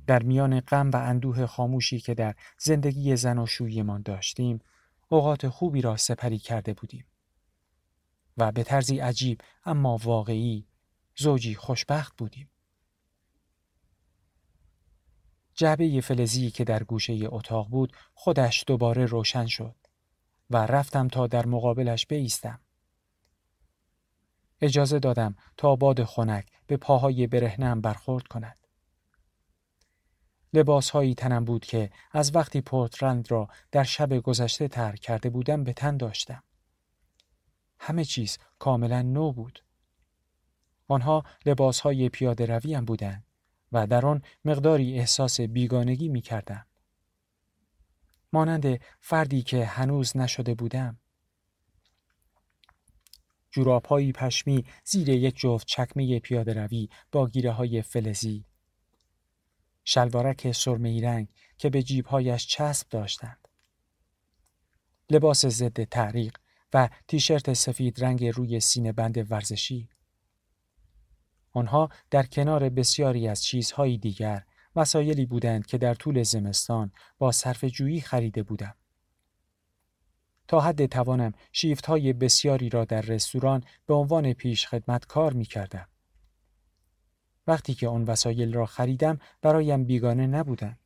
در 0.06 0.22
میان 0.22 0.60
غم 0.60 0.90
و 0.90 0.96
اندوه 0.96 1.46
خاموشی 1.46 2.00
که 2.00 2.14
در 2.14 2.34
زندگی 2.58 3.16
زن 3.16 3.38
و 3.38 3.46
شویمان 3.46 4.02
داشتیم 4.02 4.60
اوقات 5.08 5.48
خوبی 5.48 5.80
را 5.80 5.96
سپری 5.96 6.38
کرده 6.38 6.74
بودیم. 6.74 7.04
و 8.38 8.52
به 8.52 8.62
طرزی 8.62 8.98
عجیب 8.98 9.40
اما 9.64 9.96
واقعی 9.96 10.66
زوجی 11.16 11.54
خوشبخت 11.54 12.16
بودیم. 12.16 12.50
جعبه 15.54 16.00
فلزی 16.00 16.50
که 16.50 16.64
در 16.64 16.82
گوشه 16.82 17.18
اتاق 17.26 17.68
بود 17.68 17.92
خودش 18.14 18.64
دوباره 18.66 19.06
روشن 19.06 19.46
شد 19.46 19.76
و 20.50 20.56
رفتم 20.56 21.08
تا 21.08 21.26
در 21.26 21.46
مقابلش 21.46 22.06
بیستم. 22.06 22.60
اجازه 24.60 24.98
دادم 24.98 25.36
تا 25.56 25.76
باد 25.76 26.04
خنک 26.04 26.46
به 26.66 26.76
پاهای 26.76 27.26
برهنم 27.26 27.80
برخورد 27.80 28.26
کند. 28.26 28.58
لباس 30.52 30.90
هایی 30.90 31.14
تنم 31.14 31.44
بود 31.44 31.64
که 31.64 31.90
از 32.12 32.34
وقتی 32.34 32.60
پورترند 32.60 33.30
را 33.30 33.48
در 33.72 33.84
شب 33.84 34.18
گذشته 34.18 34.68
ترک 34.68 35.00
کرده 35.00 35.30
بودم 35.30 35.64
به 35.64 35.72
تن 35.72 35.96
داشتم. 35.96 36.42
همه 37.80 38.04
چیز 38.04 38.38
کاملا 38.58 39.02
نو 39.02 39.32
بود. 39.32 39.64
آنها 40.88 41.24
لباس 41.46 41.80
های 41.80 42.08
پیاده 42.08 42.46
روی 42.46 42.74
هم 42.74 42.84
بودند 42.84 43.24
و 43.72 43.86
در 43.86 44.06
آن 44.06 44.22
مقداری 44.44 44.98
احساس 44.98 45.40
بیگانگی 45.40 46.08
می 46.08 46.20
کردم. 46.20 46.66
مانند 48.32 48.80
فردی 49.00 49.42
که 49.42 49.64
هنوز 49.64 50.16
نشده 50.16 50.54
بودم. 50.54 50.98
جوراب 53.50 53.86
های 53.86 54.12
پشمی 54.12 54.64
زیر 54.84 55.08
یک 55.08 55.36
جفت 55.36 55.66
چکمه 55.66 56.20
پیاده 56.20 56.52
روی 56.52 56.88
با 57.12 57.28
گیره 57.28 57.52
های 57.52 57.82
فلزی. 57.82 58.44
شلوارک 59.84 60.52
سرمه 60.52 61.02
رنگ 61.02 61.28
که 61.58 61.70
به 61.70 61.82
جیبهایش 61.82 62.46
چسب 62.46 62.88
داشتند. 62.88 63.48
لباس 65.10 65.46
ضد 65.46 65.84
تعریق 65.84 66.38
و 66.72 66.88
تیشرت 67.08 67.52
سفید 67.52 68.04
رنگ 68.04 68.26
روی 68.26 68.60
سینه 68.60 68.92
بند 68.92 69.30
ورزشی. 69.32 69.88
آنها 71.52 71.88
در 72.10 72.26
کنار 72.26 72.68
بسیاری 72.68 73.28
از 73.28 73.44
چیزهای 73.44 73.98
دیگر 73.98 74.44
وسایلی 74.76 75.26
بودند 75.26 75.66
که 75.66 75.78
در 75.78 75.94
طول 75.94 76.22
زمستان 76.22 76.92
با 77.18 77.32
صرف 77.32 77.64
جویی 77.64 78.00
خریده 78.00 78.42
بودم. 78.42 78.74
تا 80.48 80.60
حد 80.60 80.86
توانم 80.86 81.32
شیفت 81.52 81.86
های 81.86 82.12
بسیاری 82.12 82.68
را 82.68 82.84
در 82.84 83.00
رستوران 83.00 83.64
به 83.86 83.94
عنوان 83.94 84.32
پیش 84.32 84.66
خدمت 84.66 85.06
کار 85.06 85.32
می 85.32 85.44
کردم. 85.44 85.88
وقتی 87.46 87.74
که 87.74 87.88
آن 87.88 88.04
وسایل 88.04 88.52
را 88.52 88.66
خریدم 88.66 89.18
برایم 89.42 89.84
بیگانه 89.84 90.26
نبودند. 90.26 90.78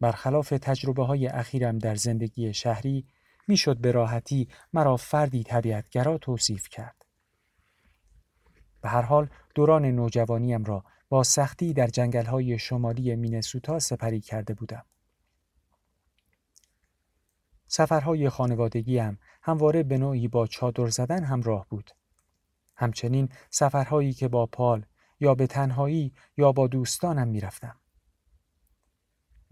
برخلاف 0.00 0.48
تجربه 0.48 1.04
های 1.04 1.26
اخیرم 1.26 1.78
در 1.78 1.94
زندگی 1.94 2.54
شهری 2.54 3.06
می‌شد 3.48 3.78
به 3.78 3.92
راحتی 3.92 4.48
مرا 4.72 4.96
فردی 4.96 5.44
طبیعتگرا 5.44 6.18
توصیف 6.18 6.68
کرد. 6.68 7.04
به 8.80 8.88
هر 8.88 9.02
حال 9.02 9.28
دوران 9.54 9.84
نوجوانیم 9.84 10.64
را 10.64 10.84
با 11.08 11.22
سختی 11.22 11.72
در 11.72 11.86
جنگل 11.86 12.24
های 12.24 12.58
شمالی 12.58 13.16
مینسوتا 13.16 13.78
سپری 13.78 14.20
کرده 14.20 14.54
بودم. 14.54 14.84
سفرهای 17.66 18.28
خانوادگیم 18.28 19.18
همواره 19.42 19.82
به 19.82 19.98
نوعی 19.98 20.28
با 20.28 20.46
چادر 20.46 20.86
زدن 20.86 21.24
همراه 21.24 21.66
بود. 21.70 21.90
همچنین 22.76 23.28
سفرهایی 23.50 24.12
که 24.12 24.28
با 24.28 24.46
پال 24.46 24.86
یا 25.20 25.34
به 25.34 25.46
تنهایی 25.46 26.12
یا 26.36 26.52
با 26.52 26.66
دوستانم 26.66 27.28
می‌رفتم. 27.28 27.76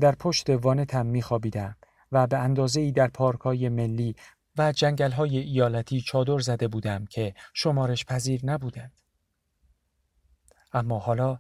در 0.01 0.15
پشت 0.15 0.51
وانتم 0.51 1.07
میخوابیدم 1.07 1.77
و 2.13 2.27
به 2.27 2.39
اندازه 2.39 2.81
ای 2.81 2.93
در 2.93 3.09
پارک 3.09 3.41
های 3.41 3.69
ملی 3.69 4.17
و 4.59 4.73
جنگل 4.73 5.11
های 5.11 5.39
ایالتی 5.39 6.01
چادر 6.01 6.39
زده 6.39 6.69
بودم 6.69 7.05
که 7.05 7.35
شمارش 7.55 8.05
پذیر 8.05 8.41
نبودند. 8.45 8.93
اما 10.73 10.99
حالا 10.99 11.39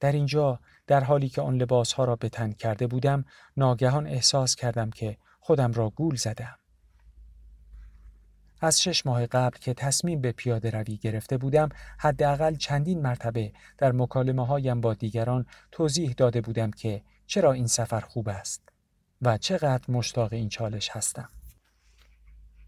در 0.00 0.12
اینجا 0.12 0.60
در 0.86 1.04
حالی 1.04 1.28
که 1.28 1.42
آن 1.42 1.56
لباس 1.56 1.92
ها 1.92 2.04
را 2.04 2.16
به 2.16 2.28
تن 2.28 2.52
کرده 2.52 2.86
بودم 2.86 3.24
ناگهان 3.56 4.06
احساس 4.06 4.54
کردم 4.54 4.90
که 4.90 5.16
خودم 5.40 5.72
را 5.72 5.90
گول 5.90 6.16
زدم. 6.16 6.58
از 8.60 8.82
شش 8.82 9.06
ماه 9.06 9.26
قبل 9.26 9.58
که 9.58 9.74
تصمیم 9.74 10.20
به 10.20 10.32
پیاده 10.32 10.70
روی 10.70 10.96
گرفته 10.96 11.38
بودم 11.38 11.68
حداقل 11.98 12.54
چندین 12.54 13.02
مرتبه 13.02 13.52
در 13.78 13.92
مکالمه 13.92 14.46
هایم 14.46 14.80
با 14.80 14.94
دیگران 14.94 15.46
توضیح 15.72 16.14
داده 16.16 16.40
بودم 16.40 16.70
که 16.70 17.02
چرا 17.26 17.52
این 17.52 17.66
سفر 17.66 18.00
خوب 18.00 18.28
است 18.28 18.75
و 19.22 19.38
چقدر 19.38 19.90
مشتاق 19.90 20.32
این 20.32 20.48
چالش 20.48 20.90
هستم. 20.90 21.28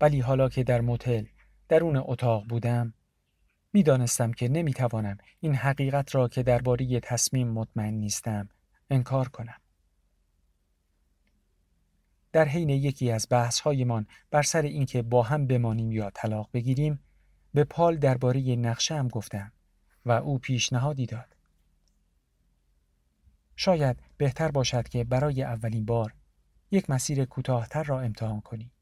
ولی 0.01 0.21
حالا 0.21 0.49
که 0.49 0.65
در 0.65 0.81
موتل 0.81 1.25
درون 1.69 1.97
اتاق 1.97 2.45
بودم 2.49 2.95
می‌دانستم 3.73 4.33
که 4.33 4.49
نمی‌توانم 4.49 5.19
این 5.41 5.55
حقیقت 5.55 6.15
را 6.15 6.29
که 6.29 6.43
درباره 6.43 7.01
تصمیم 7.01 7.49
مطمئن 7.49 7.95
نیستم 7.95 8.49
انکار 8.91 9.29
کنم. 9.29 9.61
در 12.33 12.45
حین 12.45 12.71
یکی 12.71 13.11
از 13.11 13.27
بحث 13.31 13.61
هایمان 13.61 14.07
بر 14.31 14.43
سر 14.43 14.63
اینکه 14.63 15.03
با 15.03 15.23
هم 15.23 15.47
بمانیم 15.47 15.93
یا 15.93 16.11
طلاق 16.11 16.49
بگیریم 16.53 17.01
به 17.55 17.65
پال 17.65 17.97
درباره 17.97 18.57
نقشه 18.57 18.95
هم 18.95 19.09
گفتم 19.09 19.53
و 20.05 20.11
او 20.13 20.39
پیشنهادی 20.39 21.07
داد. 21.07 21.37
شاید 23.57 24.03
بهتر 24.17 24.51
باشد 24.51 24.89
که 24.89 25.05
برای 25.05 25.43
اولین 25.43 25.85
بار 25.85 26.15
یک 26.71 26.91
مسیر 26.91 27.25
کوتاهتر 27.25 27.83
را 27.83 28.01
امتحان 28.01 28.41
کنی. 28.41 28.73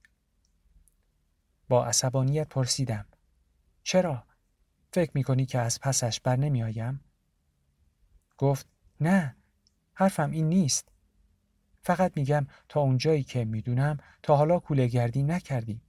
با 1.69 1.87
عصبانیت 1.87 2.49
پرسیدم 2.49 3.07
چرا؟ 3.83 4.27
فکر 4.93 5.11
می 5.15 5.23
کنی 5.23 5.47
که 5.47 5.59
از 5.59 5.81
پسش 5.81 6.21
بر 6.21 6.37
نمی 6.37 6.63
آیم؟ 6.63 7.01
گفت 8.39 8.67
نه 9.01 9.37
حرفم 9.95 10.31
این 10.31 10.49
نیست. 10.49 10.89
فقط 11.83 12.13
میگم 12.17 12.47
تا 12.69 12.81
اونجایی 12.81 13.25
که 13.25 13.45
می‌دونم 13.45 13.99
تا 14.23 14.37
حالا 14.37 14.59
کوله 14.59 14.87
گردی 14.87 15.23
نکردی. 15.23 15.81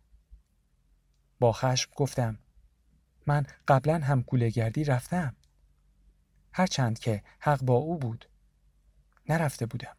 با 1.40 1.52
خشم 1.52 1.92
گفتم 1.96 2.40
من 3.26 3.46
قبلا 3.68 4.00
هم 4.00 4.24
کوله 4.24 4.50
گردی 4.50 4.84
رفتم. 4.84 5.36
هرچند 6.52 7.00
که 7.00 7.24
حق 7.40 7.62
با 7.62 7.74
او 7.74 7.98
بود. 7.98 8.30
نرفته 9.30 9.66
بودم. 9.66 9.96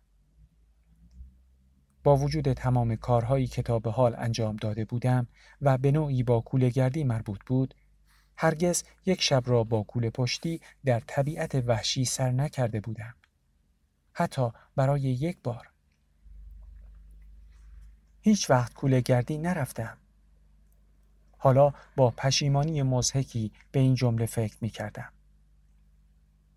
با 2.05 2.17
وجود 2.17 2.53
تمام 2.53 2.97
کارهایی 2.97 3.47
که 3.47 3.63
تا 3.63 3.79
به 3.79 3.91
حال 3.91 4.15
انجام 4.19 4.57
داده 4.57 4.85
بودم 4.85 5.27
و 5.63 5.79
به 5.79 5.91
نوعی 5.91 6.23
با 6.23 6.41
کوله 6.41 6.71
گردی 6.71 7.05
مربوط 7.05 7.41
بود، 7.47 7.75
هرگز 8.37 8.85
یک 9.07 9.23
شب 9.23 9.43
را 9.47 9.65
با 9.65 9.83
کوله 9.83 10.11
پشتی 10.11 10.61
در 10.85 11.01
طبیعت 11.01 11.55
وحشی 11.55 12.05
سر 12.05 12.31
نکرده 12.31 12.81
بودم. 12.81 13.15
حتی 14.13 14.51
برای 14.77 15.01
یک 15.01 15.39
بار. 15.45 15.69
هیچ 18.21 18.51
وقت 18.51 18.75
کوله 18.75 19.01
گردی 19.01 19.39
نرفتم. 19.39 19.99
حالا 21.39 21.73
با 21.97 22.11
پشیمانی 22.11 22.83
مزهکی 22.83 23.53
به 23.73 23.81
این 23.81 23.95
جمله 23.95 24.27
فکر 24.27 24.57
می 24.61 24.71
کردم. 24.71 25.13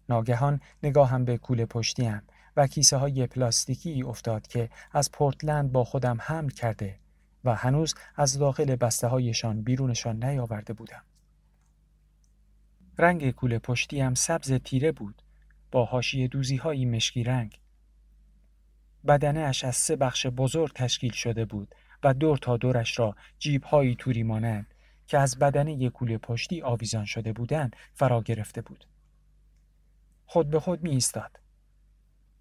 ناگهان 0.09 0.61
نگاهم 0.83 1.25
به 1.25 1.37
کوله 1.37 1.65
پشتیم 1.65 2.21
و 2.55 2.67
کیسه 2.67 2.97
های 2.97 3.27
پلاستیکی 3.27 4.03
افتاد 4.03 4.47
که 4.47 4.69
از 4.91 5.11
پورتلند 5.11 5.71
با 5.71 5.83
خودم 5.83 6.17
حمل 6.21 6.49
کرده 6.49 6.99
و 7.43 7.55
هنوز 7.55 7.95
از 8.15 8.39
داخل 8.39 8.75
بسته 8.75 9.07
هایشان 9.07 9.61
بیرونشان 9.61 10.23
نیاورده 10.23 10.73
بودم. 10.73 11.03
رنگ 12.97 13.31
کوله 13.31 13.59
پشتیم 13.59 14.13
سبز 14.13 14.53
تیره 14.53 14.91
بود 14.91 15.21
با 15.71 15.85
حاشیه 15.85 16.27
دوزی 16.27 16.55
های 16.55 16.85
مشکی 16.85 17.23
رنگ. 17.23 17.59
بدنش 19.07 19.63
از 19.63 19.75
سه 19.75 19.95
بخش 19.95 20.27
بزرگ 20.27 20.73
تشکیل 20.73 21.11
شده 21.11 21.45
بود 21.45 21.75
و 22.03 22.13
دور 22.13 22.37
تا 22.37 22.57
دورش 22.57 22.99
را 22.99 23.15
جیب 23.39 23.63
هایی 23.63 23.95
توری 23.95 24.23
مانند 24.23 24.73
که 25.07 25.17
از 25.17 25.39
بدنه 25.39 25.89
کوله 25.89 26.17
پشتی 26.17 26.61
آویزان 26.61 27.05
شده 27.05 27.33
بودند 27.33 27.75
فرا 27.93 28.21
گرفته 28.21 28.61
بود. 28.61 28.85
خود 30.25 30.49
به 30.49 30.59
خود 30.59 30.83
می 30.83 30.89
ایستاد. 30.89 31.40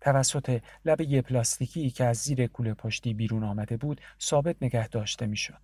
توسط 0.00 0.60
لبه 0.84 1.22
پلاستیکی 1.22 1.90
که 1.90 2.04
از 2.04 2.16
زیر 2.16 2.46
کوله 2.46 2.74
پشتی 2.74 3.14
بیرون 3.14 3.44
آمده 3.44 3.76
بود 3.76 4.00
ثابت 4.20 4.56
نگه 4.60 4.88
داشته 4.88 5.26
می 5.26 5.36
شد. 5.36 5.60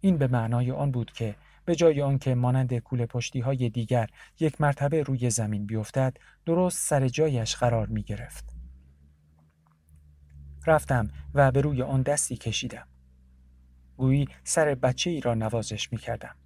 این 0.00 0.18
به 0.18 0.26
معنای 0.26 0.70
آن 0.70 0.90
بود 0.90 1.12
که 1.12 1.34
به 1.64 1.74
جای 1.74 2.02
آنکه 2.02 2.34
مانند 2.34 2.78
کوله 2.78 3.06
پشتی 3.06 3.40
های 3.40 3.70
دیگر 3.70 4.10
یک 4.40 4.60
مرتبه 4.60 5.02
روی 5.02 5.30
زمین 5.30 5.66
بیفتد 5.66 6.16
درست 6.46 6.78
سر 6.88 7.08
جایش 7.08 7.56
قرار 7.56 7.86
می 7.86 8.02
گرفت. 8.02 8.44
رفتم 10.66 11.10
و 11.34 11.52
به 11.52 11.60
روی 11.60 11.82
آن 11.82 12.02
دستی 12.02 12.36
کشیدم. 12.36 12.88
گویی 13.96 14.28
سر 14.44 14.74
بچه 14.74 15.10
ای 15.10 15.20
را 15.20 15.34
نوازش 15.34 15.92
می 15.92 15.98
کردم. 15.98 16.36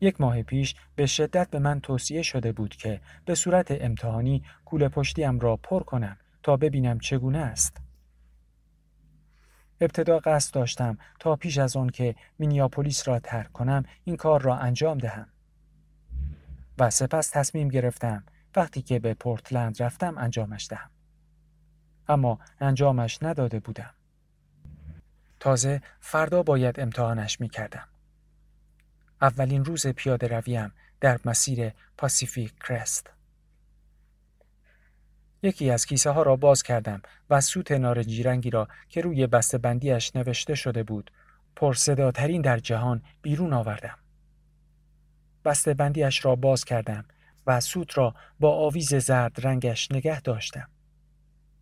یک 0.00 0.20
ماه 0.20 0.42
پیش 0.42 0.74
به 0.96 1.06
شدت 1.06 1.50
به 1.50 1.58
من 1.58 1.80
توصیه 1.80 2.22
شده 2.22 2.52
بود 2.52 2.76
که 2.76 3.00
به 3.24 3.34
صورت 3.34 3.66
امتحانی 3.70 4.42
کوله 4.64 4.88
پشتیم 4.88 5.38
را 5.38 5.56
پر 5.56 5.82
کنم 5.82 6.16
تا 6.42 6.56
ببینم 6.56 6.98
چگونه 6.98 7.38
است. 7.38 7.76
ابتدا 9.80 10.18
قصد 10.18 10.54
داشتم 10.54 10.98
تا 11.20 11.36
پیش 11.36 11.58
از 11.58 11.76
آن 11.76 11.90
که 11.90 12.14
مینیاپولیس 12.38 13.08
را 13.08 13.18
ترک 13.18 13.52
کنم 13.52 13.82
این 14.04 14.16
کار 14.16 14.42
را 14.42 14.56
انجام 14.56 14.98
دهم. 14.98 15.28
و 16.78 16.90
سپس 16.90 17.30
تصمیم 17.30 17.68
گرفتم 17.68 18.24
وقتی 18.56 18.82
که 18.82 18.98
به 18.98 19.14
پورتلند 19.14 19.82
رفتم 19.82 20.18
انجامش 20.18 20.66
دهم. 20.70 20.90
اما 22.08 22.38
انجامش 22.60 23.18
نداده 23.22 23.60
بودم. 23.60 23.94
تازه 25.40 25.82
فردا 26.00 26.42
باید 26.42 26.80
امتحانش 26.80 27.40
می 27.40 27.48
کردم. 27.48 27.88
اولین 29.22 29.64
روز 29.64 29.86
پیاده 29.86 30.26
رویم 30.26 30.72
در 31.00 31.20
مسیر 31.24 31.72
پاسیفیک 31.98 32.54
کرست. 32.58 33.10
یکی 35.42 35.70
از 35.70 35.86
کیسه 35.86 36.10
ها 36.10 36.22
را 36.22 36.36
باز 36.36 36.62
کردم 36.62 37.02
و 37.30 37.40
سوت 37.40 37.72
نارنجی 37.72 38.22
رنگی 38.22 38.50
را 38.50 38.68
که 38.88 39.00
روی 39.00 39.26
بسته 39.26 39.58
بندیش 39.58 40.16
نوشته 40.16 40.54
شده 40.54 40.82
بود 40.82 41.10
پرصداترین 41.56 42.42
در 42.42 42.58
جهان 42.58 43.02
بیرون 43.22 43.52
آوردم. 43.52 43.98
بسته 45.44 45.74
بندیش 45.74 46.24
را 46.24 46.36
باز 46.36 46.64
کردم 46.64 47.04
و 47.46 47.60
سوت 47.60 47.98
را 47.98 48.14
با 48.40 48.56
آویز 48.56 48.94
زرد 48.94 49.46
رنگش 49.46 49.92
نگه 49.92 50.20
داشتم. 50.20 50.68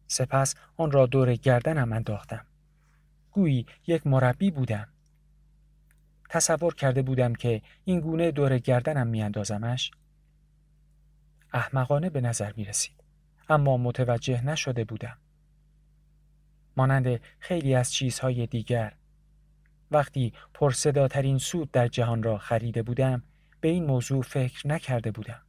سپس 0.06 0.54
آن 0.76 0.90
را 0.90 1.06
دور 1.06 1.34
گردنم 1.34 1.92
انداختم. 1.92 2.46
گویی 3.30 3.66
یک 3.86 4.06
مربی 4.06 4.50
بودم. 4.50 4.88
تصور 6.28 6.74
کرده 6.74 7.02
بودم 7.02 7.34
که 7.34 7.62
این 7.84 8.00
گونه 8.00 8.30
دور 8.30 8.58
گردنم 8.58 9.06
میاندازمش 9.06 9.90
احمقانه 11.52 12.10
به 12.10 12.20
نظر 12.20 12.52
می 12.56 12.64
رسید. 12.64 13.04
اما 13.48 13.76
متوجه 13.76 14.44
نشده 14.44 14.84
بودم. 14.84 15.18
مانند 16.76 17.20
خیلی 17.38 17.74
از 17.74 17.92
چیزهای 17.92 18.46
دیگر 18.46 18.92
وقتی 19.90 20.32
پرصداترین 20.54 21.38
سود 21.38 21.70
در 21.70 21.88
جهان 21.88 22.22
را 22.22 22.38
خریده 22.38 22.82
بودم 22.82 23.22
به 23.60 23.68
این 23.68 23.84
موضوع 23.84 24.22
فکر 24.22 24.68
نکرده 24.68 25.10
بودم. 25.10 25.42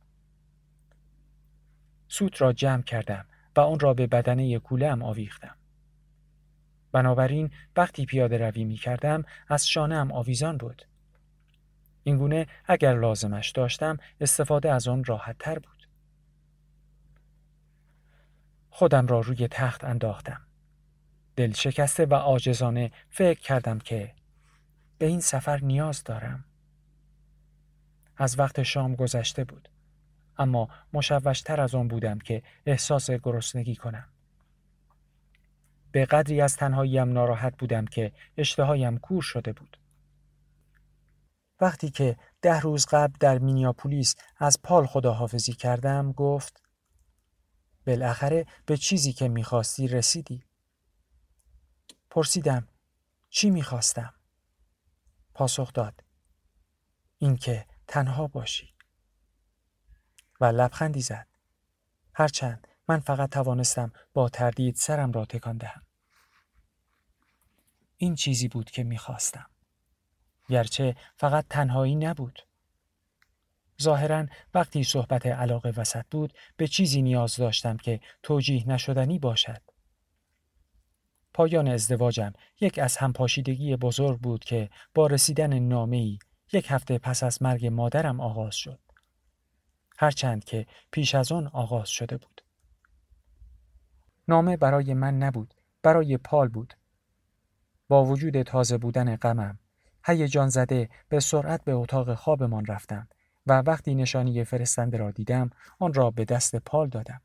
سوت 2.07 2.41
را 2.41 2.53
جمع 2.53 2.81
کردم 2.81 3.25
و 3.55 3.59
آن 3.59 3.79
را 3.79 3.93
به 3.93 4.07
بدنه 4.07 4.59
کولم 4.59 5.03
آویختم. 5.03 5.55
بنابراین 6.95 7.51
وقتی 7.77 8.05
پیاده 8.05 8.37
روی 8.37 8.63
می 8.63 8.75
کردم 8.75 9.23
از 9.47 9.67
شانه 9.67 10.13
آویزان 10.13 10.57
بود. 10.57 10.85
اینگونه 12.03 12.47
اگر 12.65 12.99
لازمش 12.99 13.51
داشتم 13.51 13.97
استفاده 14.21 14.71
از 14.71 14.87
آن 14.87 15.03
راحت 15.03 15.37
تر 15.39 15.59
بود. 15.59 15.87
خودم 18.69 19.07
را 19.07 19.19
روی 19.19 19.47
تخت 19.47 19.83
انداختم. 19.83 20.41
دل 21.35 21.51
شکسته 21.51 22.05
و 22.05 22.13
آجزانه 22.13 22.91
فکر 23.09 23.39
کردم 23.39 23.79
که 23.79 24.13
به 24.97 25.05
این 25.05 25.19
سفر 25.19 25.57
نیاز 25.57 26.03
دارم. 26.03 26.45
از 28.17 28.39
وقت 28.39 28.63
شام 28.63 28.95
گذشته 28.95 29.43
بود. 29.43 29.69
اما 30.37 30.69
مشوشتر 30.93 31.61
از 31.61 31.75
آن 31.75 31.87
بودم 31.87 32.19
که 32.19 32.43
احساس 32.65 33.11
گرسنگی 33.11 33.75
کنم. 33.75 34.14
به 35.95 36.05
قدری 36.05 36.41
از 36.41 36.55
تنهاییم 36.55 37.13
ناراحت 37.13 37.57
بودم 37.57 37.85
که 37.85 38.11
اشتهایم 38.37 38.97
کور 38.97 39.21
شده 39.21 39.53
بود. 39.53 39.77
وقتی 41.59 41.89
که 41.89 42.17
ده 42.41 42.59
روز 42.59 42.85
قبل 42.85 43.13
در 43.19 43.39
مینیاپولیس 43.39 44.15
از 44.37 44.61
پال 44.61 44.85
خداحافظی 44.85 45.53
کردم 45.53 46.11
گفت 46.11 46.63
بالاخره 47.87 48.45
به 48.65 48.77
چیزی 48.77 49.13
که 49.13 49.27
می‌خواستی 49.27 49.87
رسیدی. 49.87 50.45
پرسیدم 52.09 52.67
چی 53.29 53.49
می‌خواستم؟ 53.49 54.13
پاسخ 55.33 55.73
داد 55.73 56.03
اینکه 57.17 57.65
تنها 57.87 58.27
باشی. 58.27 58.73
و 60.41 60.45
لبخندی 60.45 61.01
زد. 61.01 61.27
هرچند 62.13 62.67
من 62.87 62.99
فقط 62.99 63.29
توانستم 63.29 63.91
با 64.13 64.29
تردید 64.29 64.75
سرم 64.75 65.11
را 65.11 65.25
تکان 65.25 65.57
دهم. 65.57 65.84
این 67.97 68.15
چیزی 68.15 68.47
بود 68.47 68.71
که 68.71 68.83
می‌خواستم. 68.83 69.49
گرچه 70.49 70.95
فقط 71.15 71.45
تنهایی 71.49 71.95
نبود. 71.95 72.41
ظاهرا 73.81 74.25
وقتی 74.53 74.83
صحبت 74.83 75.25
علاقه 75.25 75.69
وسط 75.69 76.05
بود 76.11 76.33
به 76.57 76.67
چیزی 76.67 77.01
نیاز 77.01 77.35
داشتم 77.35 77.77
که 77.77 77.99
توجیه 78.23 78.69
نشدنی 78.69 79.19
باشد. 79.19 79.61
پایان 81.33 81.67
ازدواجم 81.67 82.33
یک 82.61 82.79
از 82.79 82.97
همپاشیدگی 82.97 83.75
بزرگ 83.75 84.19
بود 84.19 84.43
که 84.43 84.69
با 84.93 85.07
رسیدن 85.07 85.59
نامه‌ای 85.59 86.19
یک 86.53 86.65
هفته 86.69 86.97
پس 86.97 87.23
از 87.23 87.41
مرگ 87.41 87.65
مادرم 87.65 88.19
آغاز 88.19 88.55
شد. 88.55 88.79
هرچند 89.97 90.43
که 90.43 90.65
پیش 90.91 91.15
از 91.15 91.31
آن 91.31 91.47
آغاز 91.47 91.89
شده 91.89 92.17
بود. 92.17 92.41
نامه 94.27 94.57
برای 94.57 94.93
من 94.93 95.17
نبود، 95.17 95.53
برای 95.83 96.17
پال 96.17 96.47
بود. 96.47 96.73
با 97.87 98.05
وجود 98.05 98.41
تازه 98.41 98.77
بودن 98.77 99.15
غمم، 99.15 99.59
هیجان 100.05 100.49
زده 100.49 100.89
به 101.09 101.19
سرعت 101.19 101.63
به 101.63 101.73
اتاق 101.73 102.13
خوابمان 102.13 102.65
رفتم 102.65 103.07
و 103.47 103.61
وقتی 103.61 103.95
نشانی 103.95 104.43
فرستنده 104.43 104.97
را 104.97 105.11
دیدم 105.11 105.49
آن 105.79 105.93
را 105.93 106.11
به 106.11 106.25
دست 106.25 106.55
پال 106.55 106.89
دادم. 106.89 107.21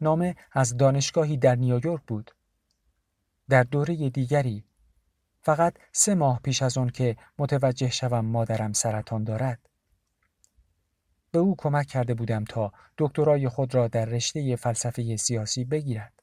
نامه 0.00 0.36
از 0.52 0.76
دانشگاهی 0.76 1.36
در 1.36 1.54
نیویورک 1.54 2.02
بود. 2.06 2.30
در 3.48 3.62
دوره 3.62 4.10
دیگری 4.10 4.64
فقط 5.42 5.74
سه 5.92 6.14
ماه 6.14 6.40
پیش 6.42 6.62
از 6.62 6.78
آن 6.78 6.90
که 6.90 7.16
متوجه 7.38 7.90
شوم 7.90 8.24
مادرم 8.24 8.72
سرطان 8.72 9.24
دارد. 9.24 9.68
به 11.30 11.38
او 11.38 11.54
کمک 11.58 11.86
کرده 11.86 12.14
بودم 12.14 12.44
تا 12.44 12.72
دکترای 12.98 13.48
خود 13.48 13.74
را 13.74 13.88
در 13.88 14.04
رشته 14.04 14.56
فلسفه 14.56 15.16
سیاسی 15.16 15.64
بگیرد. 15.64 16.15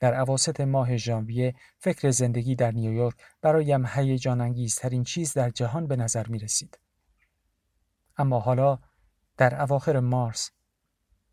در 0.00 0.14
عواست 0.14 0.60
ماه 0.60 0.96
ژانویه 0.96 1.54
فکر 1.78 2.10
زندگی 2.10 2.54
در 2.54 2.70
نیویورک 2.70 3.16
برایم 3.42 3.86
هیجان 3.86 4.40
انگیزترین 4.40 5.04
چیز 5.04 5.32
در 5.32 5.50
جهان 5.50 5.86
به 5.86 5.96
نظر 5.96 6.26
می 6.26 6.38
رسید. 6.38 6.78
اما 8.16 8.40
حالا 8.40 8.78
در 9.36 9.62
اواخر 9.62 10.00
مارس 10.00 10.50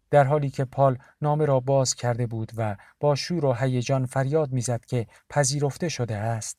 در 0.09 0.23
حالی 0.23 0.49
که 0.49 0.65
پال 0.65 0.97
نامه 1.21 1.45
را 1.45 1.59
باز 1.59 1.95
کرده 1.95 2.27
بود 2.27 2.51
و 2.57 2.75
با 2.99 3.15
شور 3.15 3.45
و 3.45 3.53
هیجان 3.53 4.05
فریاد 4.05 4.51
می‌زد 4.51 4.85
که 4.85 5.07
پذیرفته 5.29 5.89
شده 5.89 6.17
است 6.17 6.57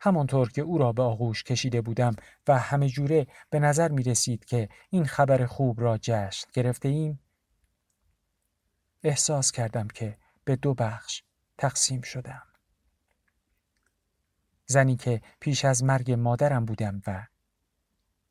همانطور 0.00 0.50
که 0.50 0.62
او 0.62 0.78
را 0.78 0.92
به 0.92 1.02
آغوش 1.02 1.44
کشیده 1.44 1.80
بودم 1.80 2.16
و 2.48 2.58
همه 2.58 2.88
جوره 2.88 3.26
به 3.50 3.58
نظر 3.58 3.88
می 3.88 4.02
رسید 4.02 4.44
که 4.44 4.68
این 4.90 5.04
خبر 5.04 5.46
خوب 5.46 5.80
را 5.80 5.98
جشن 5.98 6.48
گرفته 6.52 6.88
ایم 6.88 7.20
احساس 9.02 9.52
کردم 9.52 9.88
که 9.88 10.18
به 10.44 10.56
دو 10.56 10.74
بخش 10.74 11.22
تقسیم 11.58 12.00
شدم 12.00 12.46
زنی 14.66 14.96
که 14.96 15.22
پیش 15.40 15.64
از 15.64 15.84
مرگ 15.84 16.12
مادرم 16.12 16.64
بودم 16.64 17.02
و 17.06 17.26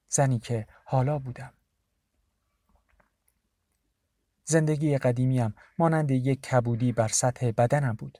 زنی 0.07 0.39
که 0.39 0.67
حالا 0.85 1.19
بودم 1.19 1.53
زندگی 4.49 4.97
قدیمیم 4.97 5.55
مانند 5.77 6.11
یک 6.11 6.41
کبودی 6.41 6.91
بر 6.91 7.07
سطح 7.07 7.51
بدنم 7.51 7.93
بود. 7.93 8.17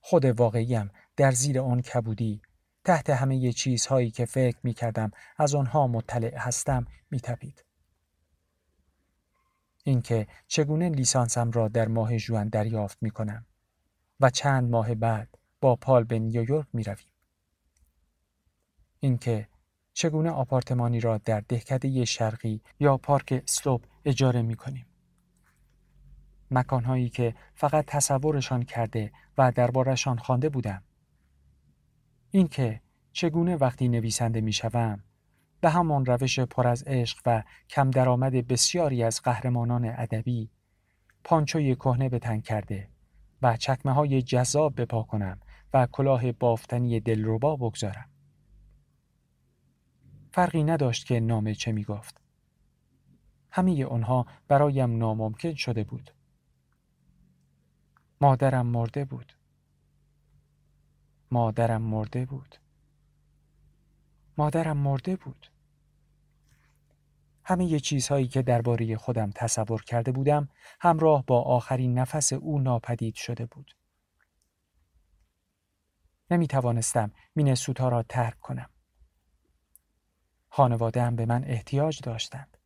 خود 0.00 0.24
واقعیم 0.24 0.90
در 1.16 1.30
زیر 1.30 1.60
آن 1.60 1.82
کبودی 1.82 2.42
تحت 2.84 3.10
همه 3.10 3.52
چیزهایی 3.52 4.10
که 4.10 4.24
فکر 4.24 4.58
می 4.62 4.74
کردم 4.74 5.10
از 5.36 5.54
آنها 5.54 5.86
مطلع 5.86 6.36
هستم 6.36 6.86
می 7.10 7.20
تپید. 7.20 7.67
اینکه 9.84 10.26
چگونه 10.46 10.88
لیسانسم 10.88 11.50
را 11.50 11.68
در 11.68 11.88
ماه 11.88 12.16
جوان 12.16 12.48
دریافت 12.48 12.98
می 13.00 13.10
کنم 13.10 13.46
و 14.20 14.30
چند 14.30 14.70
ماه 14.70 14.94
بعد 14.94 15.38
با 15.60 15.76
پال 15.76 16.04
به 16.04 16.18
نیویورک 16.18 16.66
می 16.72 16.84
رویم. 16.84 17.12
اینکه 19.00 19.48
چگونه 19.92 20.30
آپارتمانی 20.30 21.00
را 21.00 21.18
در 21.18 21.40
دهکده 21.40 22.04
شرقی 22.04 22.60
یا 22.80 22.96
پارک 22.96 23.42
سلوب 23.46 23.84
اجاره 24.04 24.42
می 24.42 24.56
کنیم. 24.56 24.86
مکانهایی 26.50 27.08
که 27.08 27.34
فقط 27.54 27.84
تصورشان 27.86 28.62
کرده 28.62 29.12
و 29.38 29.52
دربارشان 29.52 30.18
خوانده 30.18 30.48
بودم. 30.48 30.82
اینکه 32.30 32.80
چگونه 33.12 33.56
وقتی 33.56 33.88
نویسنده 33.88 34.40
می 34.40 34.52
شوم 34.52 35.04
به 35.60 35.70
همان 35.70 36.06
روش 36.06 36.40
پر 36.40 36.66
از 36.66 36.82
عشق 36.82 37.18
و 37.26 37.42
کم 37.68 37.90
درآمد 37.90 38.32
بسیاری 38.32 39.02
از 39.02 39.22
قهرمانان 39.22 39.84
ادبی 39.84 40.50
پانچوی 41.24 41.74
کهنه 41.74 42.08
به 42.08 42.18
تن 42.18 42.40
کرده 42.40 42.88
و 43.42 43.56
چکمه 43.56 43.92
های 43.92 44.22
جذاب 44.22 44.80
بپا 44.80 45.02
کنم 45.02 45.40
و 45.74 45.86
کلاه 45.86 46.32
بافتنی 46.32 47.00
دلربا 47.00 47.56
بگذارم. 47.56 48.10
فرقی 50.30 50.64
نداشت 50.64 51.06
که 51.06 51.20
نامه 51.20 51.54
چه 51.54 51.72
می 51.72 51.84
گفت. 51.84 52.20
همه 53.50 53.84
آنها 53.84 54.26
برایم 54.48 54.98
ناممکن 54.98 55.54
شده 55.54 55.84
بود. 55.84 56.10
مادرم 58.20 58.66
مرده 58.66 59.04
بود. 59.04 59.32
مادرم 61.30 61.82
مرده 61.82 62.26
بود. 62.26 62.56
مادرم 64.38 64.76
مرده 64.76 65.16
بود. 65.16 65.50
همه 67.44 67.80
چیزهایی 67.80 68.28
که 68.28 68.42
درباره 68.42 68.96
خودم 68.96 69.30
تصور 69.34 69.82
کرده 69.82 70.12
بودم 70.12 70.48
همراه 70.80 71.24
با 71.26 71.42
آخرین 71.42 71.98
نفس 71.98 72.32
او 72.32 72.58
ناپدید 72.58 73.14
شده 73.14 73.46
بود. 73.46 73.76
نمی 76.30 76.46
توانستم 76.46 77.12
مینسوتا 77.34 77.88
را 77.88 78.02
ترک 78.02 78.40
کنم. 78.40 78.70
خانواده 80.48 81.02
هم 81.02 81.16
به 81.16 81.26
من 81.26 81.44
احتیاج 81.44 82.00
داشتند. 82.02 82.56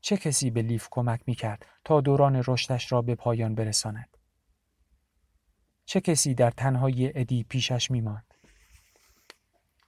چه 0.00 0.16
کسی 0.16 0.50
به 0.50 0.62
لیف 0.62 0.88
کمک 0.90 1.20
می 1.26 1.34
کرد 1.34 1.66
تا 1.84 2.00
دوران 2.00 2.42
رشدش 2.46 2.92
را 2.92 3.02
به 3.02 3.14
پایان 3.14 3.54
برساند؟ 3.54 4.16
چه 5.84 6.00
کسی 6.00 6.34
در 6.34 6.50
تنهایی 6.50 7.12
ادی 7.14 7.44
پیشش 7.44 7.90
می 7.90 8.00
ماند؟ 8.00 8.27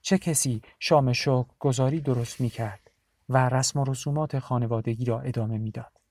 چه 0.01 0.17
کسی 0.17 0.61
شام 0.79 1.13
شوق 1.13 1.47
گذاری 1.59 2.01
درست 2.01 2.41
می 2.41 2.49
کرد 2.49 2.91
و 3.29 3.49
رسم 3.49 3.79
و 3.79 3.83
رسومات 3.83 4.39
خانوادگی 4.39 5.05
را 5.05 5.21
ادامه 5.21 5.57
می‌داد؟ 5.57 6.01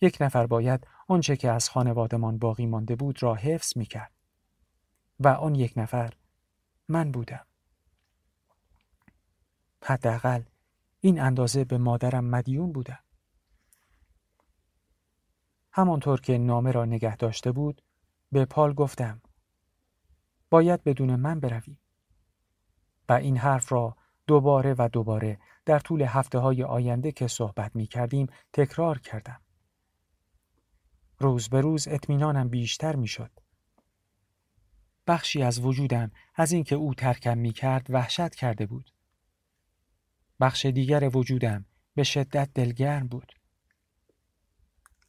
یک 0.00 0.18
نفر 0.20 0.46
باید 0.46 0.86
آنچه 1.08 1.36
که 1.36 1.50
از 1.50 1.70
خانوادمان 1.70 2.38
باقی 2.38 2.66
مانده 2.66 2.96
بود 2.96 3.22
را 3.22 3.34
حفظ 3.34 3.76
می 3.76 3.86
کرد 3.86 4.12
و 5.20 5.28
آن 5.28 5.54
یک 5.54 5.72
نفر 5.76 6.12
من 6.88 7.12
بودم. 7.12 7.46
حداقل 9.82 10.42
این 11.00 11.20
اندازه 11.20 11.64
به 11.64 11.78
مادرم 11.78 12.24
مدیون 12.24 12.72
بودم. 12.72 12.98
همانطور 15.72 16.20
که 16.20 16.38
نامه 16.38 16.72
را 16.72 16.84
نگه 16.84 17.16
داشته 17.16 17.52
بود 17.52 17.82
به 18.32 18.44
پال 18.44 18.74
گفتم 18.74 19.22
باید 20.50 20.84
بدون 20.84 21.16
من 21.16 21.40
بروی 21.40 21.76
و 23.08 23.12
این 23.12 23.36
حرف 23.36 23.72
را 23.72 23.96
دوباره 24.26 24.74
و 24.78 24.88
دوباره 24.92 25.38
در 25.66 25.78
طول 25.78 26.02
هفته 26.02 26.38
های 26.38 26.64
آینده 26.64 27.12
که 27.12 27.28
صحبت 27.28 27.76
می 27.76 27.86
کردیم 27.86 28.26
تکرار 28.52 28.98
کردم. 28.98 29.40
روز 31.18 31.48
به 31.48 31.60
روز 31.60 31.88
اطمینانم 31.88 32.48
بیشتر 32.48 32.96
می 32.96 33.06
شد. 33.08 33.30
بخشی 35.06 35.42
از 35.42 35.60
وجودم 35.60 36.10
از 36.34 36.52
اینکه 36.52 36.74
او 36.74 36.94
ترکم 36.94 37.38
می 37.38 37.52
کرد 37.52 37.86
وحشت 37.90 38.34
کرده 38.34 38.66
بود. 38.66 38.90
بخش 40.40 40.66
دیگر 40.66 41.16
وجودم 41.16 41.64
به 41.94 42.02
شدت 42.02 42.50
دلگرم 42.54 43.08
بود. 43.08 43.32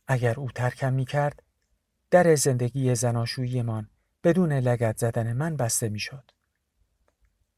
اگر 0.07 0.39
او 0.39 0.51
ترکم 0.51 0.93
می 0.93 1.05
کرد، 1.05 1.43
در 2.11 2.35
زندگی 2.35 2.95
زناشوییمان 2.95 3.89
بدون 4.23 4.53
لگت 4.53 4.97
زدن 4.97 5.33
من 5.33 5.57
بسته 5.57 5.89
می 5.89 5.99
شد. 5.99 6.31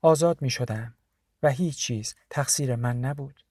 آزاد 0.05 0.41
می 0.41 0.49
شدم 0.49 0.93
و 1.43 1.49
هیچ 1.49 1.77
چیز 1.77 2.15
تقصیر 2.29 2.75
من 2.75 2.99
نبود. 2.99 3.43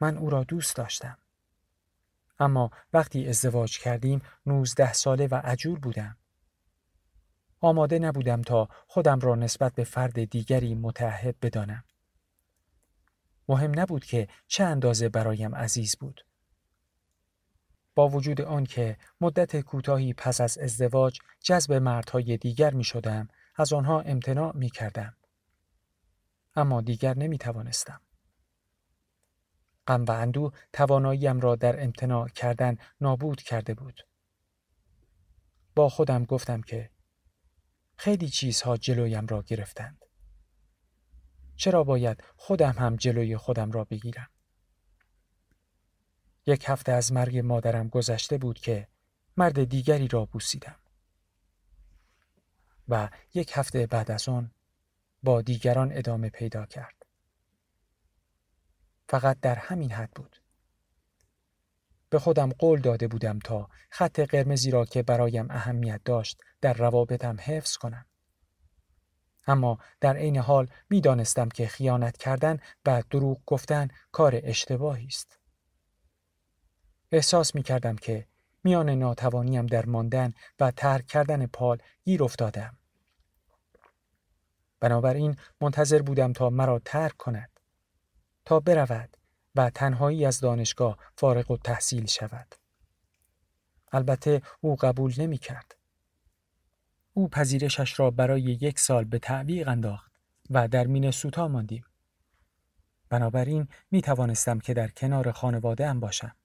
من 0.00 0.18
او 0.18 0.30
را 0.30 0.44
دوست 0.44 0.76
داشتم. 0.76 1.18
اما 2.38 2.70
وقتی 2.92 3.28
ازدواج 3.28 3.78
کردیم 3.78 4.22
نوزده 4.46 4.92
ساله 4.92 5.26
و 5.26 5.34
عجول 5.44 5.78
بودم. 5.78 6.16
آماده 7.60 7.98
نبودم 7.98 8.42
تا 8.42 8.68
خودم 8.86 9.20
را 9.20 9.34
نسبت 9.34 9.74
به 9.74 9.84
فرد 9.84 10.24
دیگری 10.24 10.74
متعهد 10.74 11.40
بدانم. 11.40 11.84
مهم 13.48 13.80
نبود 13.80 14.04
که 14.04 14.28
چه 14.46 14.64
اندازه 14.64 15.08
برایم 15.08 15.54
عزیز 15.54 15.96
بود. 15.96 16.26
با 17.94 18.08
وجود 18.08 18.40
آن 18.40 18.64
که 18.64 18.96
مدت 19.20 19.60
کوتاهی 19.60 20.12
پس 20.14 20.40
از 20.40 20.58
ازدواج 20.58 21.18
جذب 21.40 21.72
مردهای 21.72 22.36
دیگر 22.36 22.74
می 22.74 22.84
شدم 22.84 23.28
از 23.56 23.72
آنها 23.72 24.00
امتناع 24.00 24.56
می 24.56 24.70
کردم. 24.70 25.16
اما 26.56 26.80
دیگر 26.80 27.18
نمی 27.18 27.38
توانستم. 27.38 28.00
غم 29.86 30.04
و 30.04 30.10
اندو 30.10 30.52
تواناییم 30.72 31.40
را 31.40 31.56
در 31.56 31.82
امتناع 31.82 32.28
کردن 32.28 32.76
نابود 33.00 33.42
کرده 33.42 33.74
بود. 33.74 34.06
با 35.74 35.88
خودم 35.88 36.24
گفتم 36.24 36.60
که 36.60 36.90
خیلی 37.96 38.28
چیزها 38.28 38.76
جلویم 38.76 39.26
را 39.26 39.42
گرفتند. 39.42 40.04
چرا 41.56 41.84
باید 41.84 42.24
خودم 42.36 42.74
هم 42.78 42.96
جلوی 42.96 43.36
خودم 43.36 43.70
را 43.70 43.84
بگیرم؟ 43.84 44.28
یک 46.46 46.64
هفته 46.68 46.92
از 46.92 47.12
مرگ 47.12 47.38
مادرم 47.38 47.88
گذشته 47.88 48.38
بود 48.38 48.58
که 48.58 48.88
مرد 49.36 49.64
دیگری 49.64 50.08
را 50.08 50.24
بوسیدم. 50.24 50.79
و 52.90 53.08
یک 53.34 53.52
هفته 53.54 53.86
بعد 53.86 54.10
از 54.10 54.28
آن 54.28 54.50
با 55.22 55.42
دیگران 55.42 55.92
ادامه 55.92 56.30
پیدا 56.30 56.66
کرد. 56.66 57.06
فقط 59.08 59.40
در 59.40 59.54
همین 59.54 59.92
حد 59.92 60.10
بود. 60.10 60.42
به 62.10 62.18
خودم 62.18 62.50
قول 62.50 62.80
داده 62.80 63.08
بودم 63.08 63.38
تا 63.38 63.68
خط 63.90 64.20
قرمزی 64.20 64.70
را 64.70 64.84
که 64.84 65.02
برایم 65.02 65.46
اهمیت 65.50 66.00
داشت 66.04 66.40
در 66.60 66.72
روابطم 66.72 67.36
حفظ 67.40 67.76
کنم. 67.76 68.06
اما 69.46 69.78
در 70.00 70.16
عین 70.16 70.36
حال 70.36 70.68
می 70.90 71.00
دانستم 71.00 71.48
که 71.48 71.66
خیانت 71.66 72.16
کردن 72.16 72.58
و 72.86 73.02
دروغ 73.10 73.40
گفتن 73.46 73.88
کار 74.12 74.40
اشتباهی 74.42 75.06
است. 75.06 75.38
احساس 77.12 77.54
می 77.54 77.62
کردم 77.62 77.96
که 77.96 78.26
میان 78.64 78.90
ناتوانیم 78.90 79.66
در 79.66 79.86
ماندن 79.86 80.32
و 80.60 80.70
ترک 80.70 81.06
کردن 81.06 81.46
پال 81.46 81.78
گیر 82.04 82.24
افتادم. 82.24 82.79
بنابراین 84.80 85.36
منتظر 85.60 86.02
بودم 86.02 86.32
تا 86.32 86.50
مرا 86.50 86.78
ترک 86.84 87.16
کند 87.16 87.60
تا 88.44 88.60
برود 88.60 89.16
و 89.54 89.70
تنهایی 89.70 90.24
از 90.26 90.40
دانشگاه 90.40 90.98
فارغ 91.16 91.50
و 91.50 91.56
تحصیل 91.56 92.06
شود 92.06 92.54
البته 93.92 94.42
او 94.60 94.76
قبول 94.76 95.14
نمی 95.18 95.38
کرد. 95.38 95.76
او 97.12 97.28
پذیرشش 97.28 98.00
را 98.00 98.10
برای 98.10 98.42
یک 98.42 98.78
سال 98.78 99.04
به 99.04 99.18
تعویق 99.18 99.68
انداخت 99.68 100.12
و 100.50 100.68
در 100.68 100.86
مین 100.86 101.10
سوتا 101.10 101.48
ماندیم. 101.48 101.84
بنابراین 103.08 103.68
می 103.90 104.02
توانستم 104.02 104.58
که 104.58 104.74
در 104.74 104.88
کنار 104.88 105.32
خانواده 105.32 105.86
ام 105.86 106.00
باشم. 106.00 106.36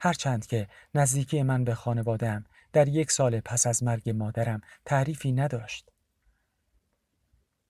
هرچند 0.00 0.46
که 0.46 0.68
نزدیکی 0.94 1.42
من 1.42 1.64
به 1.64 1.74
خانوادهام 1.74 2.44
در 2.72 2.88
یک 2.88 3.10
سال 3.10 3.40
پس 3.40 3.66
از 3.66 3.82
مرگ 3.82 4.10
مادرم 4.10 4.60
تعریفی 4.84 5.32
نداشت. 5.32 5.91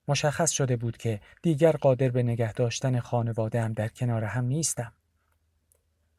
مشخص 0.07 0.51
شده 0.51 0.75
بود 0.75 0.97
که 0.97 1.19
دیگر 1.41 1.71
قادر 1.71 2.09
به 2.09 2.23
نگه 2.23 2.53
داشتن 2.53 2.99
خانوادهام 2.99 3.73
در 3.73 3.87
کنار 3.87 4.23
هم 4.23 4.45
نیستم. 4.45 4.93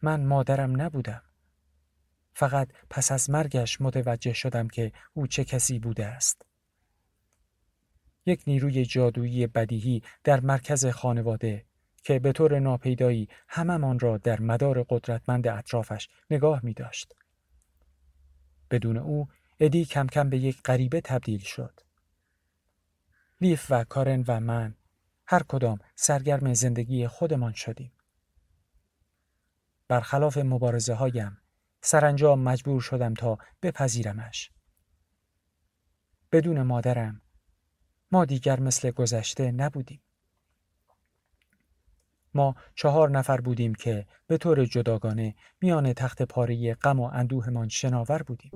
من 0.03 0.25
مادرم 0.25 0.83
نبودم. 0.83 1.23
فقط 2.35 2.69
پس 2.91 3.13
از 3.13 3.31
مرگش 3.31 3.81
متوجه 3.81 4.33
شدم 4.33 4.69
که 4.69 4.93
او 5.15 5.27
چه 5.27 5.45
کسی 5.45 5.79
بوده 5.79 6.07
است. 6.07 6.47
یک 8.27 8.43
نیروی 8.47 8.85
جادویی 8.85 9.47
بدیهی 9.47 10.03
در 10.25 10.41
مرکز 10.41 10.87
خانواده 10.87 11.65
که 12.03 12.19
به 12.19 12.33
طور 12.33 12.59
ناپیدایی 12.59 13.29
هممان 13.49 13.99
را 13.99 14.19
در 14.19 14.41
مدار 14.41 14.83
قدرتمند 14.89 15.49
اطرافش 15.49 16.09
نگاه 16.31 16.61
می 16.63 16.75
داشت. 16.75 17.15
بدون 18.71 18.97
او 18.97 19.29
ادی 19.61 19.85
کم 19.85 20.07
کم 20.07 20.31
به 20.31 20.39
یک 20.39 20.63
غریبه 20.63 21.01
تبدیل 21.01 21.41
شد. 21.41 21.81
لیف 23.45 23.67
و 23.71 23.85
کارن 23.85 24.25
و 24.29 24.41
من 24.41 24.75
هر 25.27 25.43
کدام 25.43 25.79
سرگرم 25.97 26.55
زندگی 26.55 27.09
خودمان 27.09 27.53
شدیم. 27.53 27.93
برخلاف 29.89 30.39
مبارزه 30.39 30.95
هایم 30.95 31.39
سرانجام 31.81 32.41
مجبور 32.41 32.81
شدم 32.81 33.15
تا 33.15 33.39
بپذیرمش. 33.63 34.51
بدون 36.33 36.63
مادرم 36.63 37.23
ما 38.13 38.25
دیگر 38.25 38.61
مثل 38.61 38.91
گذشته 38.91 39.53
نبودیم. 39.53 40.03
ما 42.35 42.55
چهار 42.75 43.11
نفر 43.11 43.41
بودیم 43.41 43.75
که 43.75 44.07
به 44.27 44.39
طور 44.39 44.65
جداگانه 44.65 45.35
میان 45.61 45.93
تخت 45.93 46.23
پاره 46.23 46.75
غم 46.75 47.01
و 47.01 47.11
اندوهمان 47.13 47.69
شناور 47.69 48.23
بودیم. 48.23 48.51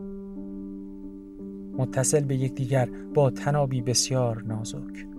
متصل 1.78 2.24
به 2.24 2.36
یکدیگر 2.36 2.88
با 3.14 3.30
تنابی 3.30 3.82
بسیار 3.82 4.42
نازک. 4.42 5.17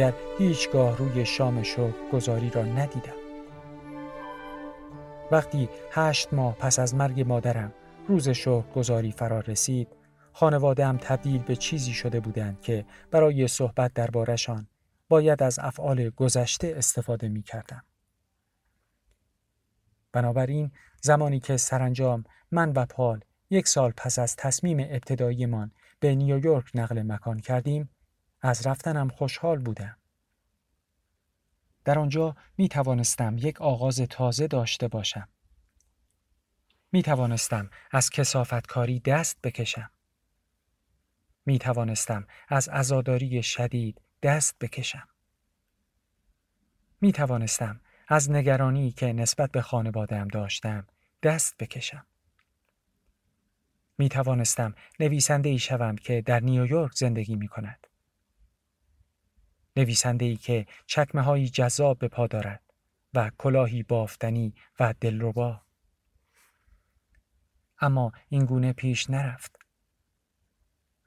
دیگر 0.00 0.14
هیچگاه 0.38 0.96
روی 0.96 1.26
شام 1.26 1.62
شو 1.62 1.92
گذاری 2.12 2.50
را 2.50 2.64
ندیدم. 2.64 3.14
وقتی 5.30 5.68
هشت 5.90 6.32
ماه 6.32 6.56
پس 6.56 6.78
از 6.78 6.94
مرگ 6.94 7.20
مادرم 7.20 7.72
روز 8.08 8.28
شو 8.28 8.62
گذاری 8.62 9.12
فرار 9.12 9.44
رسید، 9.44 9.88
خانواده 10.32 10.92
تبدیل 10.92 11.42
به 11.42 11.56
چیزی 11.56 11.92
شده 11.92 12.20
بودند 12.20 12.60
که 12.60 12.84
برای 13.10 13.48
صحبت 13.48 13.92
دربارشان 13.94 14.68
باید 15.08 15.42
از 15.42 15.58
افعال 15.62 16.10
گذشته 16.10 16.74
استفاده 16.76 17.28
می 17.28 17.42
کردم. 17.42 17.82
بنابراین 20.12 20.70
زمانی 21.02 21.40
که 21.40 21.56
سرانجام 21.56 22.24
من 22.50 22.72
و 22.72 22.86
پال 22.86 23.20
یک 23.50 23.68
سال 23.68 23.92
پس 23.96 24.18
از 24.18 24.36
تصمیم 24.36 24.80
ابتداییمان 24.80 25.72
به 26.00 26.14
نیویورک 26.14 26.70
نقل 26.74 27.02
مکان 27.02 27.38
کردیم 27.38 27.90
از 28.42 28.66
رفتنم 28.66 29.08
خوشحال 29.08 29.58
بودم. 29.58 29.96
در 31.84 31.98
آنجا 31.98 32.36
می 32.58 32.68
توانستم 32.68 33.38
یک 33.38 33.60
آغاز 33.60 34.00
تازه 34.00 34.46
داشته 34.46 34.88
باشم. 34.88 35.28
می 36.92 37.02
توانستم 37.02 37.70
از 37.90 38.10
کسافتکاری 38.10 39.00
دست 39.00 39.38
بکشم. 39.42 39.90
می 41.46 41.58
توانستم 41.58 42.26
از 42.48 42.68
ازاداری 42.68 43.42
شدید 43.42 44.00
دست 44.22 44.58
بکشم. 44.60 45.08
می 47.00 47.12
توانستم 47.12 47.80
از 48.08 48.30
نگرانی 48.30 48.92
که 48.92 49.12
نسبت 49.12 49.50
به 49.50 49.62
خانوادم 49.62 50.28
داشتم 50.28 50.86
دست 51.22 51.56
بکشم. 51.58 52.06
می 53.98 54.08
توانستم 54.08 54.74
نویسنده 55.00 55.48
ای 55.48 55.58
شوم 55.58 55.96
که 55.96 56.22
در 56.22 56.40
نیویورک 56.40 56.92
زندگی 56.94 57.36
می 57.36 57.48
کند. 57.48 57.79
نویسنده 59.76 60.24
ای 60.24 60.36
که 60.36 60.66
چکمه 60.86 61.22
هایی 61.22 61.48
جذاب 61.48 61.98
به 61.98 62.08
پا 62.08 62.26
دارد 62.26 62.62
و 63.14 63.30
کلاهی 63.38 63.82
بافتنی 63.82 64.54
و 64.80 64.94
دلربا. 65.00 65.62
اما 67.80 68.12
این 68.28 68.44
گونه 68.44 68.72
پیش 68.72 69.10
نرفت. 69.10 69.56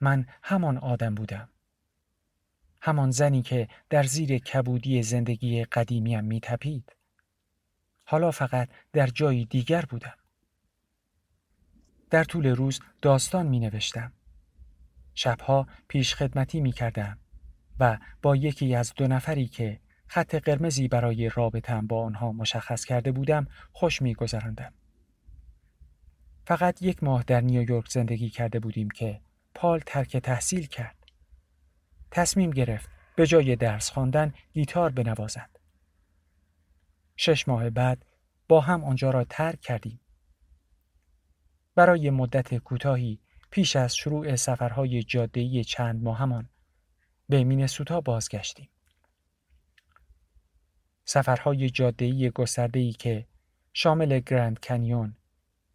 من 0.01 0.25
همان 0.43 0.77
آدم 0.77 1.15
بودم. 1.15 1.49
همان 2.81 3.11
زنی 3.11 3.41
که 3.41 3.67
در 3.89 4.03
زیر 4.03 4.37
کبودی 4.37 5.03
زندگی 5.03 5.63
قدیمیم 5.63 6.23
می 6.23 6.39
تپید. 6.39 6.95
حالا 8.05 8.31
فقط 8.31 8.69
در 8.93 9.07
جایی 9.07 9.45
دیگر 9.45 9.85
بودم. 9.85 10.17
در 12.09 12.23
طول 12.23 12.47
روز 12.47 12.79
داستان 13.01 13.47
می 13.47 13.59
نوشتم 13.59 14.13
شبها 15.15 15.67
پیش 15.87 16.15
خدمتی 16.15 16.61
می 16.61 16.71
کردم 16.71 17.17
و 17.79 17.97
با 18.21 18.35
یکی 18.35 18.75
از 18.75 18.93
دو 18.95 19.07
نفری 19.07 19.47
که 19.47 19.79
خط 20.07 20.35
قرمزی 20.35 20.87
برای 20.87 21.29
رابطم 21.29 21.87
با 21.87 22.03
آنها 22.05 22.31
مشخص 22.31 22.85
کرده 22.85 23.11
بودم 23.11 23.47
خوش 23.71 24.01
می 24.01 24.13
گذراندم. 24.13 24.73
فقط 26.47 26.81
یک 26.81 27.03
ماه 27.03 27.23
در 27.23 27.41
نیویورک 27.41 27.89
زندگی 27.89 28.29
کرده 28.29 28.59
بودیم 28.59 28.89
که 28.89 29.21
پال 29.55 29.81
ترک 29.85 30.17
تحصیل 30.17 30.65
کرد. 30.65 30.95
تصمیم 32.11 32.51
گرفت 32.51 32.89
به 33.15 33.27
جای 33.27 33.55
درس 33.55 33.89
خواندن 33.89 34.33
گیتار 34.53 34.89
بنوازد. 34.89 35.49
شش 37.15 37.47
ماه 37.47 37.69
بعد 37.69 38.05
با 38.47 38.61
هم 38.61 38.83
آنجا 38.83 39.09
را 39.09 39.23
ترک 39.23 39.61
کردیم. 39.61 39.99
برای 41.75 42.09
مدت 42.09 42.55
کوتاهی 42.55 43.19
پیش 43.51 43.75
از 43.75 43.95
شروع 43.95 44.35
سفرهای 44.35 45.03
جاده‌ای 45.03 45.63
چند 45.63 46.03
ماهمان 46.03 46.49
به 47.29 47.43
مینسوتا 47.43 48.01
بازگشتیم. 48.01 48.69
سفرهای 51.05 51.69
جاده‌ای 51.69 52.29
گسترده‌ای 52.29 52.91
که 52.91 53.27
شامل 53.73 54.19
گرند 54.19 54.59
کنیون، 54.59 55.15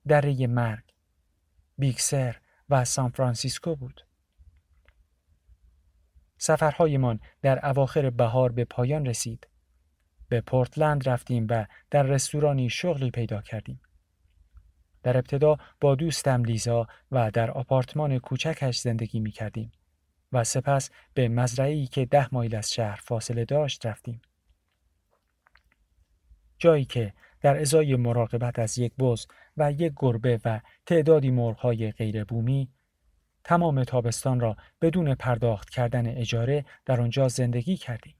دره 0.09 0.46
مرگ، 0.46 0.84
بیکسر 1.78 2.36
و 2.68 2.84
سان 2.84 3.11
فرانسیسکو 3.11 3.76
بود. 3.76 4.07
سفرهایمان 6.38 7.20
در 7.42 7.66
اواخر 7.66 8.11
بهار 8.11 8.53
به 8.53 8.64
پایان 8.64 9.07
رسید 9.07 9.46
به 10.28 10.40
پورتلند 10.40 11.09
رفتیم 11.09 11.46
و 11.51 11.66
در 11.90 12.03
رستورانی 12.03 12.70
شغلی 12.70 13.11
پیدا 13.11 13.42
کردیم. 13.42 13.80
در 15.03 15.16
ابتدا 15.16 15.57
با 15.80 15.94
دوستم 15.94 16.44
لیزا 16.44 16.86
و 17.12 17.30
در 17.30 17.51
آپارتمان 17.51 18.18
کوچکش 18.18 18.78
زندگی 18.78 19.20
می 19.20 19.30
کردیم 19.30 19.72
و 20.33 20.45
سپس 20.45 20.91
به 21.14 21.29
مزرعی 21.29 21.87
که 21.87 22.07
ده 22.07 22.35
مایل 22.35 22.55
از 22.55 22.72
شهر 22.72 23.01
فاصله 23.05 23.45
داشت 23.45 23.87
رفتیم. 23.87 24.20
جایی 26.59 26.85
که 26.85 27.14
در 27.41 27.61
ازای 27.61 27.97
مراقبت 27.97 28.59
از 28.59 28.79
یک 28.79 28.93
بز 28.99 29.26
و 29.57 29.72
یک 29.72 29.93
گربه 29.97 30.41
و 30.45 30.61
تعدادی 30.87 31.31
مرغهای 31.31 31.93
غیر 31.93 32.24
بومی 32.24 32.68
تمام 33.45 33.85
تابستان 33.85 34.41
را 34.41 34.57
بدون 34.81 35.14
پرداخت 35.14 35.70
کردن 35.70 36.07
اجاره 36.07 36.64
در 36.85 37.01
آنجا 37.01 37.29
زندگی 37.29 37.76
کردیم. 37.76 38.14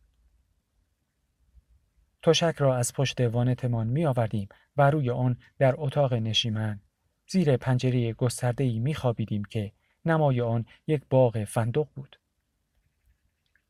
تشک 2.23 2.55
را 2.59 2.77
از 2.77 2.93
پشت 2.93 3.21
وانتمان 3.21 3.87
می 3.87 4.07
آوردیم 4.07 4.49
و 4.77 4.91
روی 4.91 5.11
آن 5.11 5.37
در 5.59 5.75
اتاق 5.79 6.15
نشیمن 6.15 6.81
زیر 7.29 7.57
پنجره 7.57 8.13
گسترده 8.13 8.79
می 8.79 8.95
خوابیدیم 8.95 9.45
که 9.45 9.73
نمای 10.11 10.41
آن 10.41 10.67
یک 10.87 11.03
باغ 11.11 11.45
فندق 11.45 11.89
بود. 11.95 12.21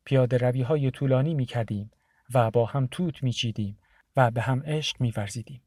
پیاده 0.05 0.37
روی 0.37 0.63
های 0.63 0.91
طولانی 0.91 1.35
می 1.35 1.47
کردیم 1.47 1.91
و 2.35 2.51
با 2.51 2.67
هم 2.67 2.89
توت 2.91 3.23
می 3.23 3.33
چیدیم 3.33 3.79
و 4.17 4.31
به 4.31 4.41
هم 4.41 4.63
عشق 4.63 5.01
می 5.01 5.11
ورزیدیم. 5.17 5.63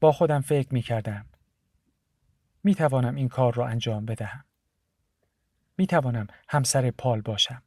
با 0.00 0.12
خودم 0.12 0.40
فکر 0.40 0.74
می 0.74 0.82
کردم. 0.82 1.26
می 2.64 2.74
توانم 2.74 3.14
این 3.14 3.28
کار 3.28 3.54
را 3.54 3.66
انجام 3.66 4.04
بدهم. 4.04 4.44
می 5.78 5.86
توانم 5.86 6.26
همسر 6.48 6.90
پال 6.90 7.20
باشم. 7.20 7.62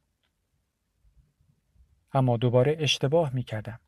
اما 2.12 2.36
دوباره 2.36 2.76
اشتباه 2.78 3.34
می 3.34 3.42
کردم. 3.42 3.80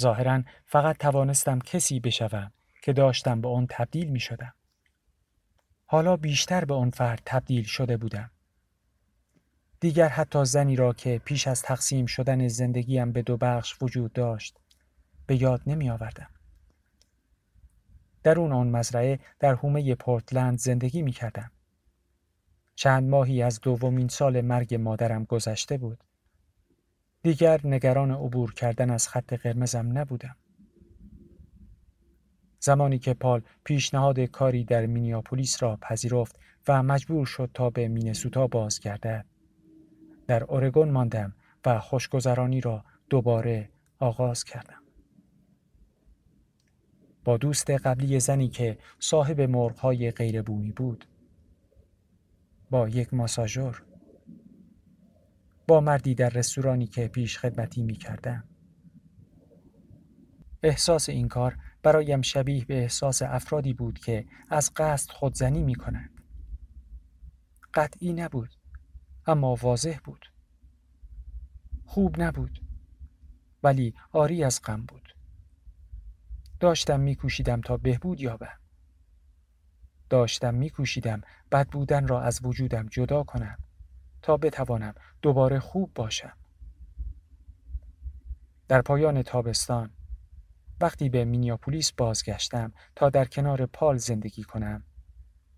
ظاهرا 0.00 0.42
فقط 0.64 0.96
توانستم 0.98 1.58
کسی 1.58 2.00
بشوم 2.00 2.52
که 2.82 2.92
داشتم 2.92 3.40
به 3.40 3.48
آن 3.48 3.66
تبدیل 3.70 4.08
می 4.08 4.20
شدم. 4.20 4.54
حالا 5.94 6.16
بیشتر 6.16 6.64
به 6.64 6.74
آن 6.74 6.90
فرد 6.90 7.22
تبدیل 7.24 7.64
شده 7.64 7.96
بودم. 7.96 8.30
دیگر 9.80 10.08
حتی 10.08 10.44
زنی 10.44 10.76
را 10.76 10.92
که 10.92 11.20
پیش 11.24 11.48
از 11.48 11.62
تقسیم 11.62 12.06
شدن 12.06 12.48
زندگیم 12.48 13.12
به 13.12 13.22
دو 13.22 13.36
بخش 13.36 13.82
وجود 13.82 14.12
داشت 14.12 14.60
به 15.26 15.42
یاد 15.42 15.62
نمی 15.66 15.90
آوردم. 15.90 16.30
درون 18.22 18.52
آن 18.52 18.68
مزرعه 18.68 19.18
در 19.38 19.54
حومه 19.54 19.94
پورتلند 19.94 20.58
زندگی 20.58 21.02
می 21.02 21.12
کردم. 21.12 21.50
چند 22.74 23.08
ماهی 23.08 23.42
از 23.42 23.60
دومین 23.60 24.08
سال 24.08 24.40
مرگ 24.40 24.74
مادرم 24.74 25.24
گذشته 25.24 25.78
بود. 25.78 26.04
دیگر 27.22 27.60
نگران 27.64 28.10
عبور 28.10 28.54
کردن 28.54 28.90
از 28.90 29.08
خط 29.08 29.32
قرمزم 29.32 29.98
نبودم. 29.98 30.36
زمانی 32.64 32.98
که 32.98 33.14
پال 33.14 33.42
پیشنهاد 33.64 34.20
کاری 34.20 34.64
در 34.64 34.86
مینیاپولیس 34.86 35.62
را 35.62 35.76
پذیرفت 35.76 36.38
و 36.68 36.82
مجبور 36.82 37.26
شد 37.26 37.50
تا 37.54 37.70
به 37.70 37.88
مینسوتا 37.88 38.46
بازگردد. 38.46 39.26
در 40.26 40.44
اورگون 40.44 40.90
ماندم 40.90 41.34
و 41.66 41.78
خوشگذرانی 41.80 42.60
را 42.60 42.84
دوباره 43.10 43.70
آغاز 43.98 44.44
کردم. 44.44 44.82
با 47.24 47.36
دوست 47.36 47.70
قبلی 47.70 48.20
زنی 48.20 48.48
که 48.48 48.78
صاحب 48.98 49.40
مرغهای 49.40 50.10
غیر 50.10 50.42
بومی 50.42 50.72
بود. 50.72 51.04
با 52.70 52.88
یک 52.88 53.14
ماساژور. 53.14 53.82
با 55.66 55.80
مردی 55.80 56.14
در 56.14 56.28
رستورانی 56.28 56.86
که 56.86 57.08
پیش 57.08 57.38
خدمتی 57.38 57.82
می 57.82 57.94
کردم. 57.94 58.44
احساس 60.62 61.08
این 61.08 61.28
کار 61.28 61.56
برایم 61.84 62.22
شبیه 62.22 62.64
به 62.64 62.78
احساس 62.78 63.22
افرادی 63.22 63.72
بود 63.72 63.98
که 63.98 64.26
از 64.50 64.72
قصد 64.76 65.10
خودزنی 65.10 65.62
می 65.62 65.74
کنند. 65.74 66.22
قطعی 67.74 68.12
نبود 68.12 68.50
اما 69.26 69.54
واضح 69.54 69.98
بود. 70.04 70.32
خوب 71.84 72.22
نبود 72.22 72.60
ولی 73.62 73.94
آری 74.12 74.44
از 74.44 74.62
غم 74.62 74.86
بود. 74.86 75.16
داشتم 76.60 77.00
میکوشیدم 77.00 77.60
تا 77.60 77.76
بهبود 77.76 78.20
یابم. 78.20 78.58
داشتم 80.10 80.54
میکوشیدم 80.54 81.20
بد 81.52 81.68
بودن 81.68 82.08
را 82.08 82.22
از 82.22 82.40
وجودم 82.42 82.86
جدا 82.86 83.22
کنم 83.22 83.58
تا 84.22 84.36
بتوانم 84.36 84.94
دوباره 85.22 85.60
خوب 85.60 85.90
باشم. 85.94 86.36
در 88.68 88.82
پایان 88.82 89.22
تابستان 89.22 89.90
وقتی 90.84 91.08
به 91.08 91.24
مینیاپولیس 91.24 91.92
بازگشتم 91.92 92.72
تا 92.96 93.10
در 93.10 93.24
کنار 93.24 93.66
پال 93.66 93.96
زندگی 93.96 94.42
کنم 94.42 94.84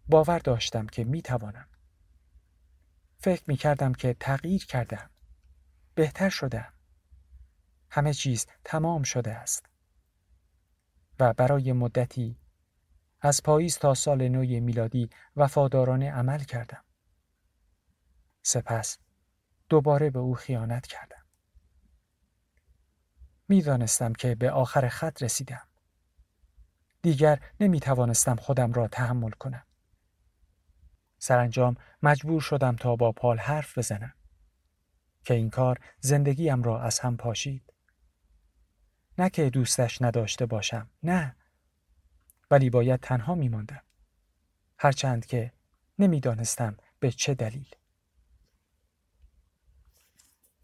باور 0.08 0.38
داشتم 0.38 0.86
که 0.86 1.04
می 1.04 1.22
توانم. 1.22 1.68
فکر 3.18 3.42
می 3.46 3.56
کردم 3.56 3.92
که 3.92 4.16
تغییر 4.20 4.66
کردم. 4.66 5.10
بهتر 5.94 6.28
شدم. 6.28 6.72
همه 7.90 8.14
چیز 8.14 8.46
تمام 8.64 9.02
شده 9.02 9.32
است. 9.34 9.66
و 11.20 11.32
برای 11.32 11.72
مدتی 11.72 12.38
از 13.20 13.42
پاییز 13.42 13.78
تا 13.78 13.94
سال 13.94 14.28
نو 14.28 14.60
میلادی 14.60 15.10
وفادارانه 15.36 16.12
عمل 16.12 16.38
کردم. 16.38 16.84
سپس 18.42 18.98
دوباره 19.68 20.10
به 20.10 20.18
او 20.18 20.34
خیانت 20.34 20.86
کردم. 20.86 21.15
می‌دانستم 23.48 24.12
که 24.12 24.34
به 24.34 24.50
آخر 24.50 24.88
خط 24.88 25.22
رسیدم. 25.22 25.68
دیگر 27.02 27.40
نمی 27.60 27.80
توانستم 27.80 28.36
خودم 28.36 28.72
را 28.72 28.88
تحمل 28.88 29.30
کنم. 29.30 29.64
سرانجام 31.18 31.76
مجبور 32.02 32.40
شدم 32.40 32.76
تا 32.76 32.96
با 32.96 33.12
پال 33.12 33.38
حرف 33.38 33.78
بزنم 33.78 34.14
که 35.24 35.34
این 35.34 35.50
کار 35.50 35.80
زندگیم 36.00 36.62
را 36.62 36.80
از 36.80 36.98
هم 36.98 37.16
پاشید. 37.16 37.72
نه 39.18 39.30
که 39.30 39.50
دوستش 39.50 40.02
نداشته 40.02 40.46
باشم 40.46 40.90
نه 41.02 41.36
ولی 42.50 42.70
باید 42.70 43.00
تنها 43.00 43.34
می 43.34 43.48
ماندم. 43.48 43.82
هرچند 44.78 45.26
که 45.26 45.52
نمی‌دانستم 45.98 46.76
به 47.00 47.10
چه 47.10 47.34
دلیل. 47.34 47.68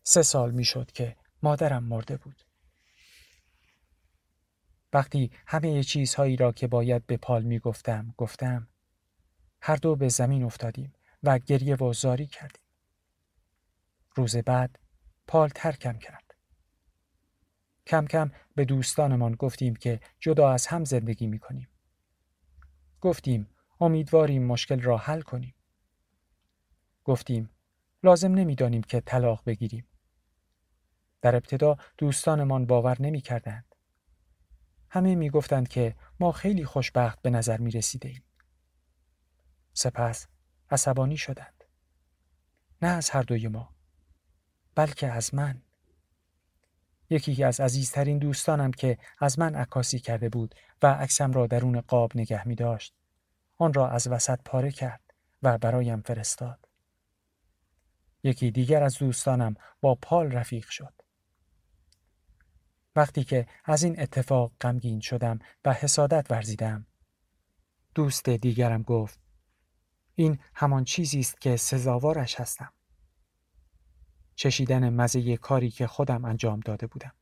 سه 0.02 0.22
سال 0.22 0.50
می‌شد 0.50 0.92
که 0.92 1.16
مادرم 1.42 1.84
مرده 1.84 2.16
بود. 2.16 2.42
وقتی 4.92 5.30
همه 5.46 5.82
چیزهایی 5.82 6.36
را 6.36 6.52
که 6.52 6.66
باید 6.66 7.06
به 7.06 7.16
پال 7.16 7.42
می 7.42 7.58
گفتم 7.58 8.14
گفتم 8.16 8.68
هر 9.62 9.76
دو 9.76 9.96
به 9.96 10.08
زمین 10.08 10.42
افتادیم 10.42 10.92
و 11.22 11.38
گریه 11.38 11.76
و 11.76 11.92
زاری 11.92 12.26
کردیم. 12.26 12.62
روز 14.14 14.36
بعد 14.36 14.78
پال 15.26 15.48
ترکم 15.48 15.98
کرد. 15.98 16.34
کم 17.86 18.06
کم 18.06 18.30
به 18.54 18.64
دوستانمان 18.64 19.34
گفتیم 19.34 19.76
که 19.76 20.00
جدا 20.20 20.50
از 20.50 20.66
هم 20.66 20.84
زندگی 20.84 21.26
می 21.26 21.38
کنیم. 21.38 21.68
گفتیم 23.00 23.48
امیدواریم 23.80 24.46
مشکل 24.46 24.80
را 24.80 24.96
حل 24.96 25.20
کنیم. 25.20 25.54
گفتیم 27.04 27.50
لازم 28.02 28.34
نمی‌دانیم 28.34 28.82
که 28.82 29.00
طلاق 29.00 29.42
بگیریم. 29.46 29.86
در 31.22 31.36
ابتدا 31.36 31.76
دوستانمان 31.98 32.66
باور 32.66 33.02
نمی 33.02 33.20
کردند. 33.20 33.71
همه 34.94 35.14
می 35.14 35.30
گفتند 35.30 35.68
که 35.68 35.96
ما 36.20 36.32
خیلی 36.32 36.64
خوشبخت 36.64 37.22
به 37.22 37.30
نظر 37.30 37.56
می 37.58 37.70
رسیده 37.70 38.08
ایم. 38.08 38.24
سپس 39.72 40.26
عصبانی 40.70 41.16
شدند. 41.16 41.64
نه 42.82 42.88
از 42.88 43.10
هر 43.10 43.22
دوی 43.22 43.48
ما 43.48 43.74
بلکه 44.74 45.06
از 45.06 45.34
من. 45.34 45.62
یکی 47.10 47.44
از 47.44 47.60
عزیزترین 47.60 48.18
دوستانم 48.18 48.70
که 48.70 48.98
از 49.18 49.38
من 49.38 49.54
عکاسی 49.54 49.98
کرده 49.98 50.28
بود 50.28 50.54
و 50.82 50.86
عکسم 50.86 51.32
را 51.32 51.46
درون 51.46 51.80
قاب 51.80 52.12
نگه 52.14 52.48
می 52.48 52.54
داشت. 52.54 52.94
آن 53.58 53.72
را 53.72 53.88
از 53.88 54.06
وسط 54.06 54.40
پاره 54.44 54.70
کرد 54.70 55.14
و 55.42 55.58
برایم 55.58 56.00
فرستاد. 56.00 56.68
یکی 58.22 58.50
دیگر 58.50 58.82
از 58.82 58.98
دوستانم 58.98 59.54
با 59.80 59.94
پال 59.94 60.32
رفیق 60.32 60.68
شد. 60.68 61.01
وقتی 62.96 63.24
که 63.24 63.46
از 63.64 63.82
این 63.82 64.00
اتفاق 64.00 64.52
غمگین 64.60 65.00
شدم 65.00 65.38
و 65.64 65.72
حسادت 65.72 66.26
ورزیدم. 66.30 66.86
دوست 67.94 68.28
دیگرم 68.28 68.82
گفت 68.82 69.20
این 70.14 70.38
همان 70.54 70.84
چیزی 70.84 71.20
است 71.20 71.40
که 71.40 71.56
سزاوارش 71.56 72.40
هستم. 72.40 72.72
چشیدن 74.34 74.88
مزه 74.88 75.36
کاری 75.36 75.70
که 75.70 75.86
خودم 75.86 76.24
انجام 76.24 76.60
داده 76.60 76.86
بودم. 76.86 77.12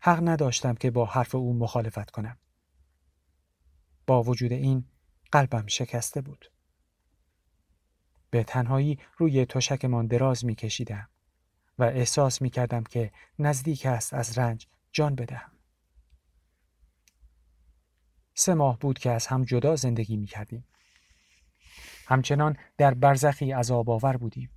حق 0.00 0.28
نداشتم 0.28 0.74
که 0.74 0.90
با 0.90 1.04
حرف 1.04 1.34
او 1.34 1.54
مخالفت 1.54 2.10
کنم. 2.10 2.38
با 4.06 4.22
وجود 4.22 4.52
این 4.52 4.84
قلبم 5.32 5.66
شکسته 5.66 6.20
بود. 6.20 6.52
به 8.30 8.44
تنهایی 8.44 8.98
روی 9.18 9.46
تشکمان 9.46 10.06
دراز 10.06 10.44
می 10.44 10.54
کشیدم 10.54 11.08
و 11.78 11.84
احساس 11.84 12.42
می 12.42 12.50
کردم 12.50 12.82
که 12.82 13.12
نزدیک 13.38 13.86
است 13.86 14.14
از 14.14 14.38
رنج 14.38 14.66
جان 14.92 15.14
بدهم. 15.14 15.50
سه 18.34 18.54
ماه 18.54 18.78
بود 18.78 18.98
که 18.98 19.10
از 19.10 19.26
هم 19.26 19.44
جدا 19.44 19.76
زندگی 19.76 20.16
می 20.16 20.26
کردیم. 20.26 20.64
همچنان 22.06 22.56
در 22.76 22.94
برزخی 22.94 23.52
از 23.52 23.70
آور 23.70 24.16
بودیم. 24.16 24.50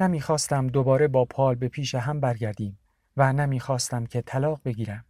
نمی‌خواستم 0.00 0.66
دوباره 0.66 1.08
با 1.08 1.24
پال 1.24 1.54
به 1.54 1.68
پیش 1.68 1.94
هم 1.94 2.20
برگردیم 2.20 2.78
و 3.16 3.32
نمی‌خواستم 3.32 4.06
که 4.06 4.22
طلاق 4.22 4.60
بگیرم. 4.64 5.04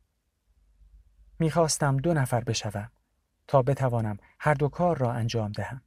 می‌خواستم 1.39 1.97
دو 1.97 2.15
نفر 2.15 2.45
بشوم 2.45 2.91
تا 3.47 3.63
بتوانم 3.63 4.19
هر 4.41 4.55
دو 4.55 4.69
کار 4.69 4.99
را 4.99 5.13
انجام 5.13 5.53
دهم. 5.53 5.83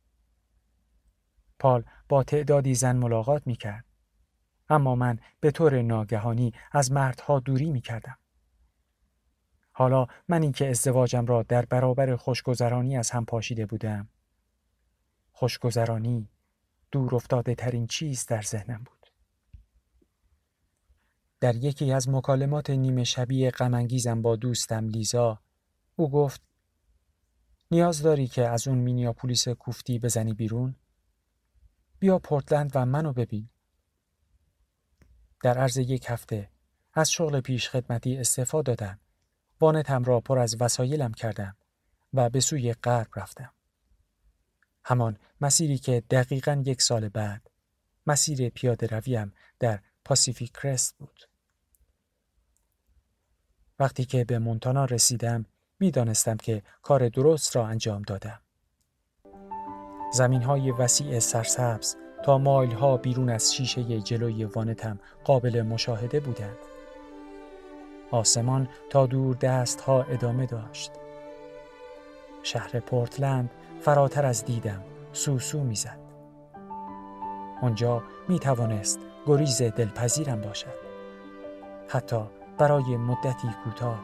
پال 1.59 1.83
با 2.09 2.23
تعدادی 2.23 2.75
زن 2.75 2.95
ملاقات 2.95 3.47
می‌کرد. 3.47 3.85
اما 4.69 4.95
من 4.95 5.19
به 5.39 5.51
طور 5.51 5.81
ناگهانی 5.81 6.53
از 6.71 6.91
مردها 6.91 7.39
دوری 7.39 7.71
می‌کردم. 7.71 8.17
حالا 9.71 10.07
من 10.27 10.41
اینکه 10.41 10.69
ازدواجم 10.69 11.25
را 11.25 11.43
در 11.43 11.65
برابر 11.65 12.15
خوشگذرانی 12.15 12.97
از 12.97 13.11
هم 13.11 13.25
پاشیده 13.25 13.65
بودم. 13.65 14.09
خوشگذرانی 15.31 16.29
دور 16.91 17.15
افتاده 17.15 17.55
ترین 17.55 17.87
چیز 17.87 18.25
در 18.25 18.41
ذهنم 18.41 18.83
بود. 18.85 18.97
در 21.39 21.55
یکی 21.55 21.91
از 21.91 22.09
مکالمات 22.09 22.69
نیمه 22.69 23.03
شبیه 23.03 23.51
غمانگیزم 23.51 24.21
با 24.21 24.35
دوستم 24.35 24.87
لیزا 24.87 25.39
او 25.95 26.11
گفت 26.11 26.41
نیاز 27.71 28.01
داری 28.01 28.27
که 28.27 28.47
از 28.47 28.67
اون 28.67 28.77
مینیاپولیس 28.77 29.47
کوفتی 29.47 29.99
بزنی 29.99 30.33
بیرون؟ 30.33 30.75
بیا 31.99 32.19
پورتلند 32.19 32.71
و 32.75 32.85
منو 32.85 33.13
ببین. 33.13 33.49
در 35.41 35.57
عرض 35.57 35.77
یک 35.77 36.05
هفته 36.09 36.49
از 36.93 37.11
شغل 37.11 37.39
پیش 37.39 37.69
خدمتی 37.69 38.17
استعفا 38.17 38.61
دادم. 38.61 38.99
وانتم 39.61 40.03
را 40.03 40.19
پر 40.19 40.39
از 40.39 40.61
وسایلم 40.61 41.13
کردم 41.13 41.55
و 42.13 42.29
به 42.29 42.39
سوی 42.39 42.73
غرب 42.73 43.07
رفتم. 43.15 43.51
همان 44.85 45.17
مسیری 45.41 45.77
که 45.77 46.03
دقیقا 46.09 46.63
یک 46.65 46.81
سال 46.81 47.09
بعد 47.09 47.49
مسیر 48.07 48.49
پیاده 48.49 48.87
رویم 48.87 49.33
در 49.59 49.79
پاسیفیک 50.05 50.51
کرست 50.51 50.97
بود. 50.97 51.29
وقتی 53.79 54.05
که 54.05 54.25
به 54.25 54.39
مونتانا 54.39 54.85
رسیدم 54.85 55.45
می 55.79 55.91
دانستم 55.91 56.37
که 56.37 56.63
کار 56.81 57.09
درست 57.09 57.55
را 57.55 57.67
انجام 57.67 58.01
دادم. 58.01 58.41
زمین 60.13 60.41
های 60.41 60.71
وسیع 60.71 61.19
سرسبز 61.19 61.95
تا 62.27 62.37
مایل 62.37 62.71
ها 62.71 62.97
بیرون 62.97 63.29
از 63.29 63.55
شیشه 63.55 64.01
جلوی 64.01 64.45
وانتم 64.45 64.99
قابل 65.23 65.61
مشاهده 65.61 66.19
بودند. 66.19 66.57
آسمان 68.11 68.67
تا 68.89 69.05
دور 69.05 69.35
دست 69.35 69.81
ها 69.81 70.03
ادامه 70.03 70.45
داشت. 70.45 70.91
شهر 72.43 72.79
پورتلند 72.79 73.49
فراتر 73.81 74.25
از 74.25 74.45
دیدم 74.45 74.83
سوسو 75.13 75.59
می‌زد. 75.59 75.99
آنجا 77.61 78.03
می 78.27 78.39
توانست 78.39 78.99
گریز 79.25 79.61
دلپذیرم 79.61 80.41
باشد. 80.41 80.77
حتی 81.87 82.21
برای 82.57 82.97
مدتی 82.97 83.47
کوتاه 83.63 83.99